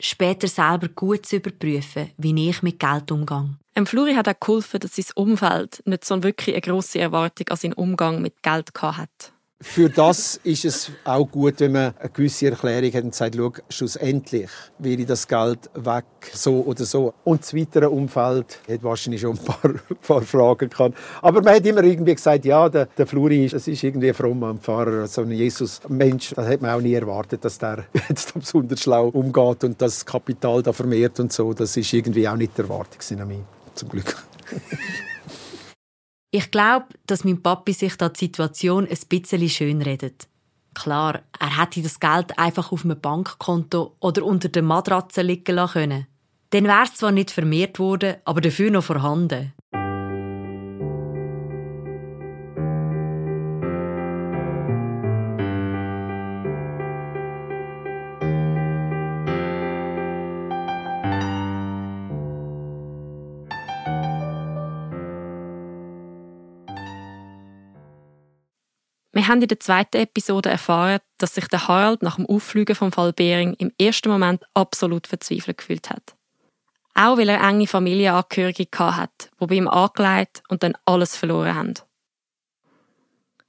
später 0.03 0.47
selber 0.47 0.87
gut 0.89 1.25
zu 1.25 1.37
überprüfen, 1.37 2.11
wie 2.17 2.49
ich 2.49 2.61
mit 2.61 2.79
Geld 2.79 3.11
umgehe. 3.11 3.57
Em 3.75 3.87
Fluri 3.87 4.13
hat 4.13 4.27
auch 4.27 4.39
geholfen, 4.39 4.79
dass 4.79 4.95
sein 4.95 5.05
Umfeld 5.15 5.81
nicht 5.85 6.05
so 6.05 6.21
wirklich 6.21 6.55
eine 6.55 6.61
grosse 6.61 6.99
Erwartung 6.99 7.47
an 7.49 7.57
seinen 7.57 7.73
Umgang 7.73 8.21
mit 8.21 8.43
Geld 8.43 8.69
hatte 8.81 9.32
für 9.63 9.89
das 9.89 10.39
ist 10.43 10.65
es 10.65 10.91
auch 11.05 11.25
gut, 11.25 11.61
wenn 11.61 11.71
man 11.71 11.93
eine 11.97 12.09
gewisse 12.09 12.47
Erklärung 12.47 12.91
hat 12.93 13.03
und 13.05 13.15
sagt, 13.15 13.35
schau, 13.35 13.53
schlussendlich 13.69 14.49
wäre 14.77 15.05
das 15.05 15.25
Geld 15.27 15.69
weg, 15.73 16.03
so 16.33 16.61
oder 16.61 16.83
so. 16.83 17.13
Und 17.23 17.41
das 17.41 17.55
weitere 17.55 17.85
Umfeld 17.87 18.59
hat 18.69 18.83
wahrscheinlich 18.83 19.21
schon 19.21 19.37
ein 19.37 19.43
paar, 19.43 19.73
paar 20.05 20.21
Fragen 20.21 20.69
gehabt. 20.69 20.97
Aber 21.21 21.41
man 21.41 21.55
hat 21.55 21.65
immer 21.65 21.83
irgendwie 21.83 22.13
gesagt, 22.13 22.43
ja, 22.43 22.67
der, 22.67 22.87
der 22.87 23.07
Fluri, 23.07 23.47
das 23.47 23.67
ist 23.67 23.81
irgendwie 23.83 24.09
ein 24.09 24.13
frommer 24.13 24.53
Pfarrer, 24.55 25.07
so 25.07 25.21
ein 25.21 25.31
Jesus-Mensch. 25.31 26.33
Das 26.35 26.45
hat 26.45 26.61
man 26.61 26.71
auch 26.71 26.81
nie 26.81 26.93
erwartet, 26.93 27.45
dass 27.45 27.57
der 27.57 27.85
jetzt 28.09 28.33
besonders 28.33 28.81
schlau 28.81 29.07
umgeht 29.07 29.63
und 29.63 29.81
das 29.81 30.05
Kapital 30.05 30.61
da 30.61 30.73
vermehrt 30.73 31.21
und 31.21 31.31
so. 31.31 31.53
Das 31.53 31.77
ist 31.77 31.93
irgendwie 31.93 32.27
auch 32.27 32.35
nicht 32.35 32.59
erwartet 32.59 32.99
an 33.17 33.27
mich, 33.29 33.39
zum 33.75 33.89
Glück. 33.89 34.15
Ich 36.35 36.49
glaube, 36.49 36.87
dass 37.05 37.23
mein 37.23 37.43
Papi 37.43 37.73
sich 37.73 37.95
da 37.95 38.09
die 38.09 38.25
Situation 38.25 38.87
ein 38.87 38.97
bisschen 39.07 39.47
schön 39.49 39.83
redet. 39.83 40.27
Klar, 40.73 41.21
er 41.39 41.59
hätte 41.61 41.83
das 41.83 41.99
Geld 41.99 42.39
einfach 42.39 42.71
auf 42.71 42.83
einem 42.83 42.99
Bankkonto 42.99 43.95
oder 43.99 44.25
unter 44.25 44.49
der 44.49 44.63
Matratze 44.63 45.21
liegen 45.21 45.53
lassen 45.53 45.73
können. 45.73 46.07
Dann 46.49 46.63
wäre 46.63 46.85
es 46.85 46.95
zwar 46.95 47.11
nicht 47.11 47.29
vermehrt 47.29 47.77
worden, 47.77 48.15
aber 48.25 48.41
dafür 48.41 48.71
noch 48.71 48.83
vorhanden. 48.83 49.53
Wir 69.13 69.27
haben 69.27 69.43
in 69.43 69.47
der 69.47 69.59
zweiten 69.59 69.97
Episode 69.97 70.49
erfahren, 70.49 70.99
dass 71.19 71.35
sich 71.35 71.47
der 71.47 71.67
Harald 71.67 72.01
nach 72.01 72.15
dem 72.15 72.25
Auffliegen 72.25 72.75
vom 72.75 72.91
Fall 72.91 73.13
Bering 73.13 73.53
im 73.59 73.71
ersten 73.79 74.09
Moment 74.09 74.43
absolut 74.55 75.05
verzweifelt 75.05 75.59
gefühlt 75.59 75.91
hat. 75.91 76.15
Auch 76.95 77.17
weil 77.17 77.29
er 77.29 77.41
enge 77.41 77.67
Familienangehörige 77.67 78.67
hat, 78.79 79.29
die 79.39 79.45
bei 79.45 79.55
ihm 79.55 79.67
angelegt 79.67 80.41
und 80.49 80.63
dann 80.63 80.73
alles 80.85 81.15
verloren 81.15 81.53
haben. 81.53 81.73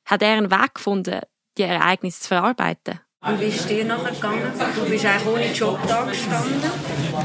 Hat 0.05 0.21
er 0.21 0.37
einen 0.37 0.51
Weg 0.51 0.75
gefunden, 0.75 1.21
die 1.57 1.63
Ereignisse 1.63 2.21
zu 2.21 2.29
verarbeiten? 2.29 3.01
Und 3.27 3.41
wie 3.41 3.47
ist 3.47 3.69
dir 3.71 3.85
nachher 3.87 4.13
gegangen? 4.13 4.53
Du 4.77 4.85
bist 4.91 5.07
eigentlich 5.07 5.27
ohne 5.27 5.53
Job 5.53 5.79
da 5.89 6.03
gestanden. 6.03 6.61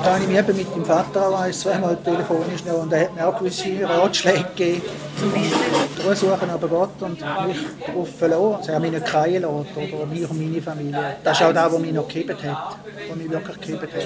Da 0.02 0.14
habe 0.14 0.24
ich 0.24 0.30
mich 0.30 0.38
eben 0.38 0.56
mit 0.56 0.74
dem 0.74 0.86
Vater 0.86 1.40
ein, 1.40 1.52
zweimal 1.52 1.98
telefonisch 1.98 2.64
noch 2.66 2.84
und 2.84 2.94
er 2.94 3.02
hat 3.02 3.16
mir 3.16 3.28
auch 3.28 3.38
gewisse 3.38 3.66
Ratschläge 3.84 4.46
gegeben. 4.56 4.82
Zum 5.20 5.32
Beispiel? 5.32 6.16
Suchen 6.16 6.50
aber 6.50 6.68
Gott 6.70 7.02
und 7.02 7.20
mich 7.20 7.58
darauf 7.86 8.10
verloren. 8.18 8.64
Sie 8.64 8.72
haben 8.72 8.82
mich 8.82 8.92
nicht 8.92 9.06
kreien 9.06 9.42
lassen, 9.42 9.68
oder 9.76 10.06
mich 10.06 10.30
und 10.30 10.40
meine 10.40 10.62
Familie. 10.62 11.18
Das 11.22 11.38
ist 11.40 11.46
auch 11.46 11.54
das, 11.54 11.74
was 11.74 11.80
mich 11.80 11.92
noch 11.92 12.08
gehebt 12.08 12.44
hat, 12.44 12.78
was 13.10 13.18
mich 13.18 13.30
wirklich 13.30 13.60
gehebt 13.60 13.94
hat. 13.94 14.04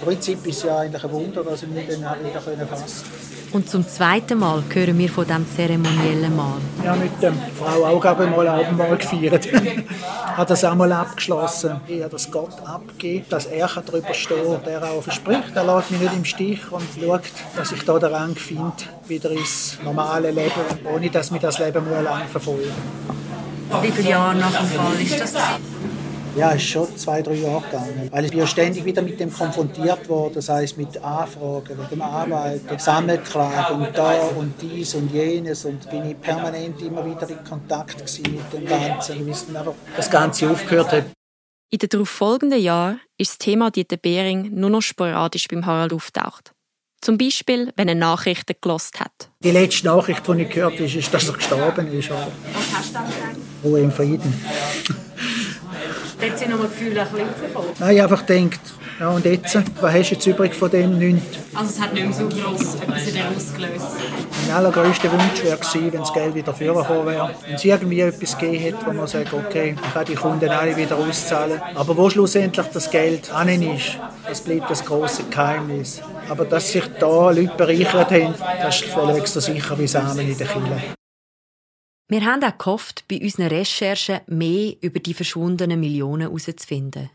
Im 0.00 0.06
Prinzip 0.06 0.44
ist 0.44 0.56
es 0.56 0.62
ja 0.64 0.78
eigentlich 0.78 1.04
ein 1.04 1.12
Wunder, 1.12 1.44
dass 1.44 1.62
ich 1.62 1.68
mich 1.68 1.86
dann 1.86 2.00
wieder 2.00 2.40
fassen 2.40 2.58
konnte. 2.68 3.47
Und 3.50 3.70
zum 3.70 3.86
zweiten 3.86 4.38
Mal 4.38 4.62
hören 4.72 4.98
wir 4.98 5.08
von 5.08 5.26
diesem 5.26 5.46
zeremoniellen 5.56 6.36
Mahl. 6.36 6.58
Ja, 6.84 6.94
mit 6.94 7.10
der 7.22 7.32
Frau 7.58 7.84
auch 7.84 8.04
mal 8.04 8.48
Abendmahl 8.48 8.96
gefeiert. 8.96 9.48
hat 10.36 10.50
das 10.50 10.64
auch 10.64 10.74
mal 10.74 10.92
abgeschlossen. 10.92 11.80
Ich 11.86 12.00
habe 12.00 12.10
das 12.10 12.30
Gott 12.30 12.54
abgegeben, 12.64 13.26
dass 13.28 13.46
er 13.46 13.68
darüber 13.84 14.14
steht, 14.14 14.66
der 14.66 14.82
auch 14.84 15.02
verspricht. 15.02 15.56
Er 15.56 15.64
lässt 15.64 15.90
mich 15.90 16.00
nicht 16.00 16.14
im 16.14 16.24
Stich 16.24 16.60
und 16.70 16.86
schaut, 17.00 17.22
dass 17.56 17.72
ich 17.72 17.82
da 17.84 17.98
den 17.98 18.36
finde, 18.36 18.72
wieder 19.08 19.30
ins 19.30 19.78
normale 19.82 20.30
Leben, 20.30 20.52
ohne 20.84 21.10
dass 21.10 21.30
mich 21.30 21.40
das 21.40 21.58
Leben 21.58 21.84
lang 22.04 22.28
verfolgt. 22.28 22.70
Wie 23.82 23.90
viele 23.90 24.10
Jahre 24.10 24.36
nach 24.36 24.56
dem 24.56 24.66
Fall 24.68 25.00
ist 25.00 25.20
das? 25.20 25.34
Ja, 26.38 26.52
es 26.52 26.62
ist 26.62 26.68
schon 26.68 26.96
zwei, 26.96 27.20
drei 27.20 27.34
Jahre 27.34 27.62
gegangen. 27.62 28.08
Weil 28.12 28.24
ich 28.24 28.30
bin 28.30 28.38
ja 28.38 28.46
ständig 28.46 28.84
wieder 28.84 29.02
mit 29.02 29.18
dem 29.18 29.32
konfrontiert 29.32 30.08
worden, 30.08 30.34
das 30.34 30.48
heißt 30.48 30.78
mit 30.78 30.96
Anfragen, 31.02 31.76
mit 31.76 31.90
dem 31.90 32.00
Arbeiten, 32.00 32.78
Sammelklagen 32.78 33.80
und 33.80 33.98
da 33.98 34.20
und 34.36 34.54
dies 34.62 34.94
und 34.94 35.12
jenes 35.12 35.64
und 35.64 35.90
bin 35.90 36.08
ich 36.08 36.20
permanent 36.20 36.80
immer 36.80 37.04
wieder 37.04 37.28
in 37.28 37.42
Kontakt 37.42 38.00
mit 38.00 38.52
dem 38.52 38.66
Ganzen, 38.66 39.26
bis 39.26 39.46
dann 39.46 39.56
einfach 39.56 39.74
das 39.96 40.08
Ganze 40.08 40.48
aufgehört 40.48 40.92
hat. 40.92 41.04
In 41.70 41.78
den 41.80 41.88
darauf 41.88 42.08
folgenden 42.08 42.60
Jahren 42.60 43.00
ist 43.18 43.32
das 43.32 43.38
Thema 43.38 43.72
Dieter 43.72 43.96
Behring 43.96 44.54
nur 44.54 44.70
noch 44.70 44.82
sporadisch 44.82 45.48
beim 45.48 45.66
Harald 45.66 45.92
auftaucht. 45.92 46.52
Zum 47.00 47.18
Beispiel, 47.18 47.72
wenn 47.74 47.88
er 47.88 47.96
Nachrichten 47.96 48.54
gelost 48.60 49.00
hat. 49.00 49.30
Die 49.42 49.50
letzte 49.50 49.86
Nachricht, 49.86 50.26
die 50.26 50.42
ich 50.42 50.50
gehört 50.50 50.74
habe, 50.74 50.84
ist, 50.84 51.14
dass 51.14 51.28
er 51.28 51.34
gestorben 51.34 51.92
ist. 51.92 52.10
Was 52.10 52.18
hast 52.74 52.90
du 52.90 52.94
dann 52.94 53.06
gesagt? 53.06 53.36
Ruhe 53.64 53.80
im 53.80 53.90
Frieden. 53.90 54.32
Dort 56.20 56.38
sind 56.38 56.50
noch 56.50 56.58
mal 56.58 56.68
Gefühle 56.68 57.00
ein 57.00 57.08
bisschen 57.08 57.26
bekommen. 57.48 57.68
Nein, 57.78 57.96
ich 57.96 58.02
einfach 58.02 58.22
denkt, 58.22 58.60
ja 58.98 59.08
und 59.10 59.24
jetzt, 59.24 59.54
was 59.80 59.92
hast 59.92 60.10
du 60.10 60.14
jetzt 60.14 60.26
übrig 60.26 60.52
von 60.52 60.68
dem? 60.70 60.98
Nichts. 60.98 61.38
Also 61.54 61.70
es 61.70 61.80
hat 61.80 61.94
nicht 61.94 62.04
mehr 62.04 62.12
so 62.12 62.28
gross 62.28 62.74
etwas 62.74 63.06
in 63.06 63.14
dir 63.14 63.24
ausgelöst. 63.36 63.86
Mein 64.46 64.56
allergrößter 64.56 65.12
Wunsch 65.12 65.44
wäre 65.44 65.56
gewesen, 65.56 65.92
wenn 65.92 66.00
das 66.00 66.12
Geld 66.12 66.34
wieder 66.34 66.52
vorgekommen 66.52 67.06
wäre. 67.06 67.30
Wenn 67.46 67.54
es 67.54 67.64
irgendwie 67.64 68.00
etwas 68.00 68.36
gegeben 68.36 68.58
hätte, 68.58 68.86
wo 68.86 68.92
man 68.92 69.06
sagt, 69.06 69.32
okay, 69.32 69.76
ich 69.80 69.94
kann 69.94 70.04
die 70.04 70.14
Kunden 70.14 70.48
alle 70.48 70.76
wieder 70.76 70.96
auszahlen. 70.96 71.62
Aber 71.76 71.96
wo 71.96 72.10
schlussendlich 72.10 72.66
das 72.72 72.90
Geld 72.90 73.32
an 73.32 73.48
ist, 73.48 73.98
das 74.28 74.40
bleibt 74.40 74.68
das 74.68 74.84
große 74.84 75.24
Geheimnis. 75.30 76.02
Aber 76.28 76.44
dass 76.44 76.72
sich 76.72 76.84
da 76.98 77.30
Leute 77.30 77.54
bereichert 77.56 78.10
haben, 78.10 78.34
das 78.60 78.80
ist 78.80 78.86
völlig 78.86 79.26
so 79.28 79.38
sicher 79.38 79.78
wie 79.78 79.86
Samen 79.86 80.18
in 80.18 80.36
der 80.36 80.46
Kille. 80.48 80.97
Wir 82.10 82.24
haben 82.24 82.42
auch 82.42 82.56
gehofft, 82.56 83.04
bei 83.06 83.20
unseren 83.20 83.48
Recherchen 83.48 84.20
mehr 84.28 84.74
über 84.80 84.98
die 84.98 85.12
verschwundenen 85.12 85.78
Millionen 85.78 86.22
herauszufinden. 86.22 87.10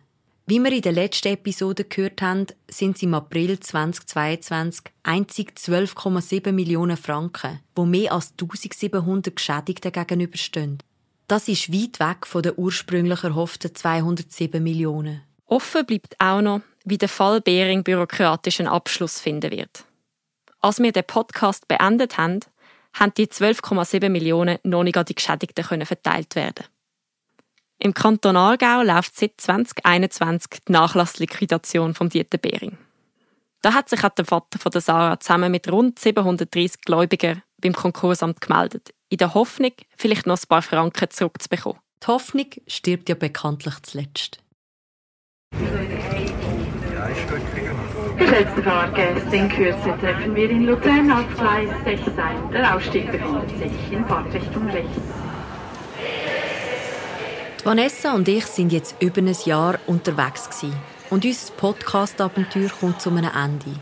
Wie 0.46 0.60
wir 0.60 0.72
in 0.72 0.84
der 0.84 0.92
letzten 0.92 1.30
Episode 1.30 1.86
gehört 1.86 2.22
haben, 2.22 2.46
sind 2.70 2.98
es 2.98 3.02
im 3.02 3.16
April 3.16 3.60
2022 3.60 4.86
einzig 5.02 5.54
12,7 5.58 6.52
Millionen 6.52 6.98
Franken, 6.98 7.60
wo 7.76 7.86
mehr 7.86 8.12
als 8.12 8.34
1700 8.34 9.36
Geschädigten 9.36 9.92
gegenüberstehen. 9.92 10.78
Das 11.28 11.48
ist 11.48 11.74
weit 11.74 12.00
weg 12.00 12.28
von 12.28 12.44
der 12.44 12.60
ursprünglich 12.60 13.24
erhofften 13.24 13.74
207 13.74 14.62
Millionen. 14.62 15.24
Offen 15.48 15.88
bleibt 15.88 16.16
auch 16.20 16.42
noch, 16.42 16.62
wie 16.86 17.00
der 17.00 17.10
Fall 17.10 17.42
Behring 17.42 17.84
bürokratischen 17.84 18.68
Abschluss 18.68 19.20
finden 19.20 19.50
wird. 19.50 19.86
Als 20.60 20.80
wir 20.80 20.92
den 20.92 21.04
Podcast 21.04 21.68
beendet 21.68 22.18
haben, 22.18 22.42
haben 22.94 23.14
die 23.16 23.28
12,7 23.28 24.10
Millionen 24.10 24.60
noch 24.64 24.84
nicht 24.84 24.98
an 24.98 25.06
die 25.06 25.16
Geschädigten 25.16 25.86
verteilt 25.86 26.36
werden. 26.36 26.66
Im 27.80 27.94
Kanton 27.94 28.38
Aargau 28.38 28.82
läuft 28.82 29.18
seit 29.18 29.34
2021 29.42 30.62
die 30.68 30.72
Nachlassliquidation 30.72 31.96
vom 31.96 32.10
Dieter 32.10 32.38
Behring. 32.38 32.78
Da 33.62 33.74
hat 33.74 33.90
sich 33.90 34.04
auch 34.04 34.10
der 34.10 34.26
Vater 34.26 34.60
von 34.60 34.72
der 34.72 34.82
Sarah 34.82 35.20
zusammen 35.20 35.52
mit 35.52 35.72
rund 35.72 35.98
730 35.98 36.82
Gläubigern 36.82 37.44
beim 37.62 37.74
Konkursamt 37.74 38.42
gemeldet, 38.42 38.94
in 39.10 39.18
der 39.18 39.34
Hoffnung, 39.34 39.72
vielleicht 39.98 40.28
noch 40.28 40.38
ein 40.38 40.48
paar 40.48 40.62
Franken 40.62 41.10
zurückzubekommen. 41.10 41.80
Die 42.04 42.08
Hoffnung 42.08 42.48
stirbt 42.68 43.08
ja 43.08 43.16
bekanntlich 43.16 43.76
zuletzt. 43.84 44.40
Geschätzte 48.18 48.64
Fahrgäste, 48.64 49.36
in 49.36 49.50
Kürze 49.50 49.94
treffen 50.00 50.36
wir 50.36 50.50
in 50.50 50.66
Luzern 50.66 51.12
auf 51.12 51.26
Gleis 51.38 51.70
6 51.84 52.02
ein. 52.18 52.52
Der 52.52 52.76
Ausstieg 52.76 53.12
befindet 53.12 53.50
sich 53.50 53.92
in 53.92 54.06
Fahrtrichtung 54.06 54.70
rechts. 54.70 55.00
Vanessa 57.64 58.14
und 58.14 58.28
ich 58.28 58.46
sind 58.46 58.74
jetzt 58.74 58.96
über 59.00 59.22
ein 59.22 59.36
Jahr 59.46 59.80
unterwegs 59.88 60.50
gewesen. 60.50 60.76
und 61.10 61.26
unser 61.26 61.54
Podcast-Abenteuer 61.54 62.70
kommt 62.80 63.00
zu 63.00 63.12
einem 63.12 63.30
Ende. 63.36 63.80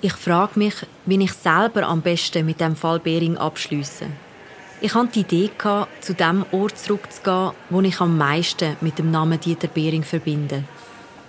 Ich 0.00 0.14
frage 0.14 0.58
mich, 0.58 0.74
wie 1.06 1.22
ich 1.22 1.32
selber 1.32 1.84
am 1.84 2.02
besten 2.02 2.44
mit 2.44 2.60
dem 2.60 2.74
Fall 2.74 2.98
Bering 2.98 3.36
abschließe. 3.36 4.06
Ich 4.80 4.94
hatte 4.94 5.12
die 5.12 5.20
Idee, 5.20 5.50
zu 6.00 6.12
dem 6.12 6.44
Ort 6.50 6.76
zurückzugehen, 6.76 7.52
wo 7.70 7.80
ich 7.80 8.00
am 8.00 8.18
meisten 8.18 8.76
mit 8.80 8.98
dem 8.98 9.12
Namen 9.12 9.38
Dieter 9.38 9.68
Bering 9.68 10.02
verbinde. 10.02 10.64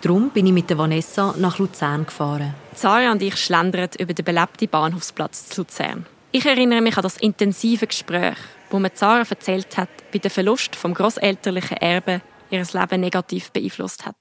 Darum 0.03 0.31
bin 0.31 0.45
ich 0.45 0.51
mit 0.51 0.69
der 0.69 0.77
Vanessa 0.77 1.33
nach 1.37 1.59
Luzern 1.59 2.05
gefahren. 2.05 2.53
Sarah 2.75 3.13
und 3.13 3.21
ich 3.21 3.37
schlendern 3.37 3.87
über 3.97 4.13
den 4.13 4.25
belebten 4.25 4.67
Bahnhofsplatz 4.67 5.47
zu 5.47 5.61
Luzern. 5.61 6.05
Ich 6.33 6.45
erinnere 6.45 6.81
mich 6.81 6.97
an 6.97 7.03
das 7.03 7.15
intensive 7.15 7.87
Gespräch, 7.87 8.35
wo 8.69 8.79
mir 8.79 8.91
Sarah 8.93 9.23
erzählt 9.29 9.77
hat, 9.77 9.87
wie 10.11 10.19
der 10.19 10.29
Verlust 10.29 10.75
vom 10.75 10.93
grosselterlichen 10.93 11.77
Erbe 11.77 12.19
ihr 12.49 12.65
Leben 12.73 12.99
negativ 12.99 13.49
beeinflusst 13.51 14.05
hat. 14.05 14.17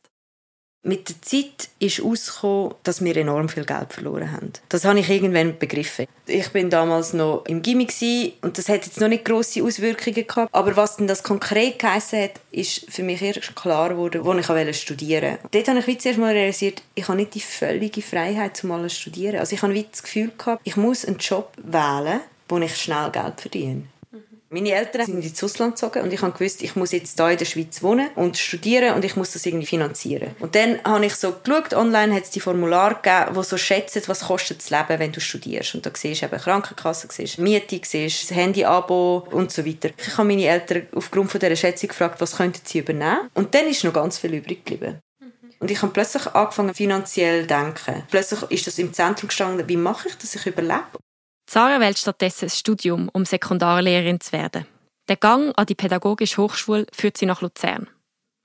Mit 0.84 1.08
der 1.08 1.22
Zeit 1.22 1.68
ist 1.78 1.98
herausgekommen, 1.98 2.74
dass 2.82 3.04
wir 3.04 3.16
enorm 3.16 3.48
viel 3.48 3.64
Geld 3.64 3.92
verloren 3.92 4.32
haben. 4.32 4.52
Das 4.68 4.84
habe 4.84 4.98
ich 4.98 5.08
irgendwann 5.08 5.56
begriffen. 5.56 6.06
Ich 6.26 6.48
bin 6.48 6.70
damals 6.70 7.12
noch 7.12 7.44
im 7.46 7.62
Gimmick 7.62 7.92
und 8.40 8.58
das 8.58 8.68
hat 8.68 8.84
jetzt 8.84 9.00
noch 9.00 9.06
nicht 9.06 9.24
grosse 9.24 9.62
Auswirkungen 9.62 10.26
gehabt. 10.26 10.52
Aber 10.52 10.76
was 10.76 10.96
denn 10.96 11.06
das 11.06 11.22
konkret 11.22 11.78
geheißen 11.78 12.22
hat, 12.22 12.32
ist 12.50 12.90
für 12.90 13.04
mich 13.04 13.22
erst 13.22 13.54
klar 13.54 13.90
geworden, 13.90 14.24
wo 14.24 14.34
ich 14.34 14.76
studieren 14.76 15.38
wollte. 15.42 15.48
Dort 15.52 15.68
habe 15.68 15.90
ich 15.90 16.00
zuerst 16.00 16.18
mal 16.18 16.32
realisiert, 16.32 16.82
ich 16.96 17.06
habe 17.06 17.16
nicht 17.16 17.34
die 17.34 17.40
völlige 17.40 18.02
Freiheit, 18.02 18.56
zum 18.56 18.72
zu 18.88 18.88
studieren. 18.88 19.38
Also 19.38 19.54
ich 19.54 19.62
habe 19.62 19.84
das 19.92 20.02
Gefühl 20.02 20.32
gehabt, 20.36 20.62
ich 20.64 20.76
muss 20.76 21.04
einen 21.04 21.18
Job 21.18 21.52
wählen, 21.58 22.20
wo 22.48 22.58
ich 22.58 22.76
schnell 22.76 23.10
Geld 23.10 23.40
verdiene. 23.40 23.84
Meine 24.54 24.72
Eltern 24.72 25.06
sind 25.06 25.24
ins 25.24 25.42
Ausland 25.42 25.76
gezogen 25.76 26.02
und 26.02 26.12
ich 26.12 26.20
habe 26.20 26.32
gewusst, 26.32 26.62
ich 26.62 26.76
muss 26.76 26.92
jetzt 26.92 27.18
hier 27.18 27.30
in 27.30 27.38
der 27.38 27.46
Schweiz 27.46 27.82
wohnen 27.82 28.10
und 28.16 28.36
studieren 28.36 28.94
und 28.94 29.02
ich 29.02 29.16
muss 29.16 29.32
das 29.32 29.46
irgendwie 29.46 29.64
finanzieren. 29.64 30.36
Und 30.40 30.54
dann 30.54 30.78
habe 30.84 31.06
ich 31.06 31.14
so 31.14 31.32
geschaut, 31.42 31.72
online 31.72 32.14
hat 32.14 32.24
es 32.24 32.30
die 32.30 32.40
Formulare 32.40 32.96
gegeben, 32.96 33.34
die 33.34 33.44
so 33.44 33.56
schätzen, 33.56 34.02
was 34.08 34.26
kostet 34.26 34.58
das 34.58 34.68
Leben, 34.68 34.98
wenn 34.98 35.10
du 35.10 35.22
studierst. 35.22 35.74
Und 35.74 35.86
da 35.86 35.90
siehst 35.94 36.20
du 36.20 36.26
eben 36.26 36.36
Krankenkasse, 36.36 37.08
siehst 37.10 37.38
Miete, 37.38 37.80
siehst 37.82 38.30
das 38.30 38.36
Handy-Abo 38.36 39.26
und 39.30 39.50
so 39.50 39.64
weiter. 39.64 39.88
Ich 39.96 40.18
habe 40.18 40.28
meine 40.28 40.44
Eltern 40.44 40.86
aufgrund 40.94 41.30
von 41.30 41.40
dieser 41.40 41.56
Schätzung 41.56 41.88
gefragt, 41.88 42.20
was 42.20 42.36
könnten 42.36 42.60
sie 42.62 42.80
übernehmen. 42.80 43.30
Und 43.32 43.54
dann 43.54 43.66
ist 43.66 43.84
noch 43.84 43.94
ganz 43.94 44.18
viel 44.18 44.34
übrig 44.34 44.66
geblieben. 44.66 44.98
Und 45.60 45.70
ich 45.70 45.80
habe 45.80 45.94
plötzlich 45.94 46.26
angefangen, 46.26 46.74
finanziell 46.74 47.42
zu 47.42 47.46
denken. 47.46 48.02
Plötzlich 48.10 48.42
ist 48.50 48.66
das 48.66 48.78
im 48.78 48.92
Zentrum 48.92 49.28
gestanden, 49.28 49.66
wie 49.66 49.78
mache 49.78 50.08
ich, 50.08 50.18
dass 50.18 50.34
ich 50.34 50.44
überlebe? 50.44 50.98
Sarah 51.48 51.80
wählt 51.80 51.98
stattdessen 51.98 52.46
ein 52.46 52.50
Studium, 52.50 53.08
um 53.12 53.24
Sekundarlehrerin 53.24 54.20
zu 54.20 54.32
werden. 54.32 54.66
Der 55.08 55.16
Gang 55.16 55.52
an 55.56 55.66
die 55.66 55.74
Pädagogische 55.74 56.40
Hochschule 56.40 56.86
führt 56.92 57.16
sie 57.16 57.26
nach 57.26 57.42
Luzern. 57.42 57.88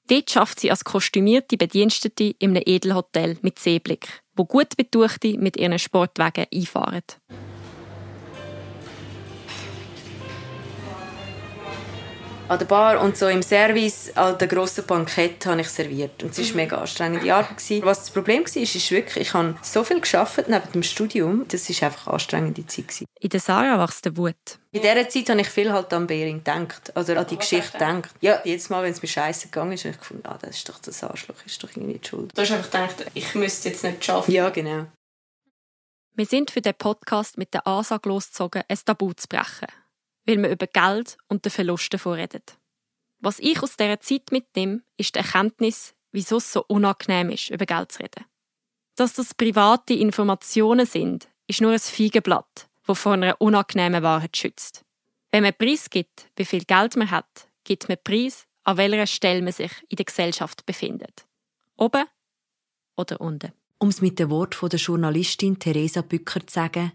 Dort 0.10 0.32
schafft 0.32 0.60
sie 0.60 0.72
als 0.72 0.84
kostümierte 0.84 1.58
Bedienstete 1.58 2.34
in 2.40 2.52
einem 2.52 2.64
Edelhotel 2.66 3.38
mit 3.42 3.60
Seeblick, 3.60 4.22
wo 4.36 4.46
gut 4.46 4.78
Betuchte 4.78 5.38
mit 5.38 5.58
ihren 5.58 5.80
Sportwagen 5.80 6.46
einfahren. 6.54 7.04
An 12.50 12.60
der 12.60 12.66
Bar 12.66 13.02
und 13.02 13.18
so 13.18 13.28
im 13.28 13.42
Service 13.42 14.12
an 14.16 14.38
der 14.38 14.48
grossen 14.48 14.86
Bankett 14.86 15.46
habe 15.46 15.62
ich 15.62 15.70
serviert 15.70 16.24
und 16.24 16.32
es 16.32 16.40
war 16.40 16.46
mhm. 16.46 16.56
mega 16.56 16.78
anstrengende 16.78 17.34
Arbeit 17.34 17.58
gewesen. 17.58 17.86
Was 17.86 18.00
das 18.00 18.12
Problem 18.12 18.44
war, 18.44 18.62
ist, 18.62 18.76
ist 18.76 18.92
wirklich, 18.92 19.28
ich 19.28 19.34
habe 19.34 19.56
so 19.62 19.84
viel 19.84 20.00
geschafft 20.00 20.48
neben 20.48 20.72
dem 20.74 20.84
Studium, 20.84 21.46
das 21.48 21.70
ist 21.70 21.84
einfach 21.84 22.08
eine 22.08 22.14
anstrengende 22.14 22.66
Zeit 22.66 22.88
gewesen. 22.88 23.06
In 23.20 23.30
der 23.30 23.40
Sarah 23.40 23.84
wächst 23.84 24.06
der 24.06 24.16
Wut. 24.16 24.36
In 24.72 24.82
dieser 24.82 25.10
Zeit 25.10 25.30
habe 25.30 25.42
ich 25.42 25.50
viel 25.50 25.72
halt 25.72 25.92
an 25.94 26.08
Bering 26.08 26.38
gedacht, 26.38 26.94
oder 26.96 27.20
an 27.20 27.28
die 27.28 27.38
Geschichte 27.38 27.72
gedacht. 27.74 28.12
Ja, 28.22 28.42
jedes 28.44 28.70
Mal, 28.70 28.84
wenn 28.84 28.92
es 28.92 29.02
mir 29.02 29.08
scheiße 29.08 29.48
gegangen 29.48 29.74
ist, 29.74 29.86
habe 29.86 29.94
ich 29.94 30.00
gefunden, 30.00 30.24
ah, 30.28 30.38
das 30.40 30.58
ist 30.58 30.70
doch 30.70 30.80
das 30.80 31.04
Arschloch, 31.04 31.36
ist 31.46 31.62
doch 31.64 31.70
irgendwie 31.72 32.00
die 32.00 32.08
Schuld. 32.08 32.32
Du 32.36 32.42
hast 32.42 32.52
einfach 32.52 32.72
gedacht, 32.72 33.12
ich 33.14 33.36
müsste 33.36 33.70
jetzt 33.70 33.84
nicht 33.84 34.06
schaffen. 34.06 34.32
Ja, 34.32 34.50
genau. 34.50 34.86
Wir 36.16 36.26
sind 36.26 36.52
für 36.52 36.62
den 36.62 36.74
Podcast 36.74 37.38
mit 37.38 37.54
der 37.54 37.68
Ansage 37.68 38.10
losgezogen, 38.10 38.64
ein 38.68 38.80
Tabu 38.86 39.14
zu 39.14 39.28
brechen 39.28 39.68
weil 40.28 40.38
man 40.38 40.52
über 40.52 40.68
Geld 40.68 41.18
und 41.28 41.46
den 41.46 41.52
Verlust 41.52 41.92
davon 41.94 42.14
redet. 42.14 42.58
Was 43.20 43.40
ich 43.40 43.64
aus 43.64 43.78
dieser 43.78 44.00
Zeit 44.00 44.32
mitnehme, 44.32 44.82
ist 44.98 45.16
die 45.16 45.20
Erkenntnis, 45.20 45.96
wieso 46.12 46.38
es 46.38 46.54
so 46.54 46.64
unangenehm 46.68 47.32
ist, 47.32 47.50
über 47.50 47.66
Geld 47.66 47.92
zu 47.92 48.04
reden. 48.04 48.26
Dass 48.96 49.14
das 49.14 49.34
private 49.34 49.94
Informationen 49.94 50.86
sind, 50.86 51.28
ist 51.48 51.62
nur 51.62 51.72
ein 51.72 51.80
Feigenblatt, 51.80 52.68
das 52.86 53.00
vor 53.00 53.14
einer 53.14 53.40
unangenehmen 53.42 54.04
Wahrheit 54.04 54.36
schützt. 54.38 54.84
Wenn 55.32 55.44
man 55.44 55.54
Preis 55.58 55.90
gibt, 55.90 56.30
wie 56.36 56.46
viel 56.46 56.64
Geld 56.64 56.96
man 56.96 57.10
hat, 57.10 57.48
gibt 57.64 57.90
man 57.90 57.98
Preis, 58.04 58.46
an 58.64 58.78
welcher 58.78 59.08
Stelle 59.08 59.42
man 59.42 59.54
sich 59.54 59.72
in 59.88 59.96
der 59.96 60.06
Gesellschaft 60.06 60.66
befindet. 60.66 61.26
Oben 61.78 62.06
oder 62.96 63.22
unten. 63.22 63.54
Um 63.78 63.90
es 63.90 64.02
mit 64.02 64.20
dem 64.20 64.30
Wort 64.30 64.58
der 64.62 64.80
Journalistin 64.80 65.60
Theresa 65.60 66.02
Bücker 66.02 66.46
zu 66.46 66.54
sagen, 66.54 66.92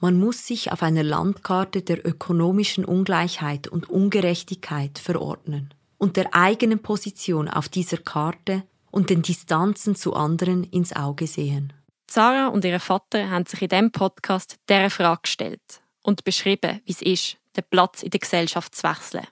man 0.00 0.18
muss 0.18 0.46
sich 0.46 0.70
auf 0.70 0.82
einer 0.82 1.02
Landkarte 1.02 1.82
der 1.82 2.06
ökonomischen 2.06 2.84
Ungleichheit 2.84 3.68
und 3.68 3.90
Ungerechtigkeit 3.90 4.98
verordnen 4.98 5.74
und 5.98 6.16
der 6.16 6.34
eigenen 6.34 6.78
Position 6.80 7.48
auf 7.48 7.68
dieser 7.68 7.98
Karte 7.98 8.62
und 8.90 9.10
den 9.10 9.22
Distanzen 9.22 9.96
zu 9.96 10.14
anderen 10.14 10.64
ins 10.64 10.94
Auge 10.94 11.26
sehen. 11.26 11.72
Sarah 12.10 12.48
und 12.48 12.64
ihr 12.64 12.80
Vater 12.80 13.28
haben 13.28 13.44
sich 13.44 13.60
in 13.60 13.68
diesem 13.68 13.92
Podcast 13.92 14.56
dieser 14.68 14.88
Frage 14.88 15.22
gestellt 15.22 15.82
und 16.02 16.24
beschrieben, 16.24 16.80
wie 16.86 16.92
es 16.92 17.02
ist, 17.02 17.36
den 17.56 17.64
Platz 17.68 18.02
in 18.02 18.10
der 18.10 18.20
Gesellschaft 18.20 18.74
zu 18.74 18.84
wechseln. 18.84 19.26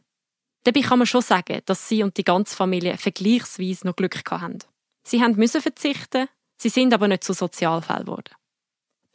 Dabei 0.64 0.80
kann 0.80 0.98
man 0.98 1.06
schon 1.06 1.22
sagen, 1.22 1.60
dass 1.64 1.88
sie 1.88 2.02
und 2.02 2.16
die 2.16 2.24
ganze 2.24 2.56
Familie 2.56 2.98
vergleichsweise 2.98 3.86
noch 3.86 3.96
Glück 3.96 4.20
hatten. 4.28 4.58
Sie 5.04 5.18
mussten 5.18 5.62
verzichten, 5.62 6.28
sie 6.58 6.68
sind 6.68 6.92
aber 6.92 7.06
nicht 7.06 7.22
zu 7.22 7.32
Sozialfällen 7.32 8.04
geworden. 8.04 8.34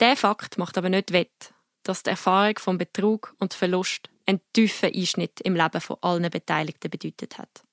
Der 0.01 0.17
Fakt 0.17 0.57
macht 0.57 0.79
aber 0.79 0.89
nicht 0.89 1.13
wett, 1.13 1.53
dass 1.83 2.01
die 2.01 2.09
Erfahrung 2.09 2.57
von 2.57 2.79
Betrug 2.79 3.35
und 3.39 3.53
Verlust 3.53 4.09
einen 4.25 4.41
tiefen 4.51 4.91
Einschnitt 4.93 5.39
im 5.41 5.55
Leben 5.55 5.79
von 5.79 5.97
allen 6.01 6.29
Beteiligten 6.31 6.89
bedeutet 6.89 7.37
hat. 7.37 7.63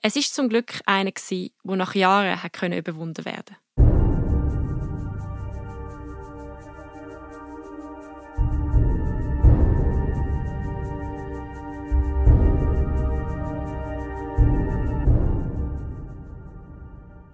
Es 0.00 0.14
ist 0.14 0.32
zum 0.32 0.48
Glück 0.48 0.80
einer, 0.86 1.10
der 1.10 1.76
nach 1.76 1.94
Jahren 1.96 2.72
überwunden 2.72 3.24
werden 3.24 3.56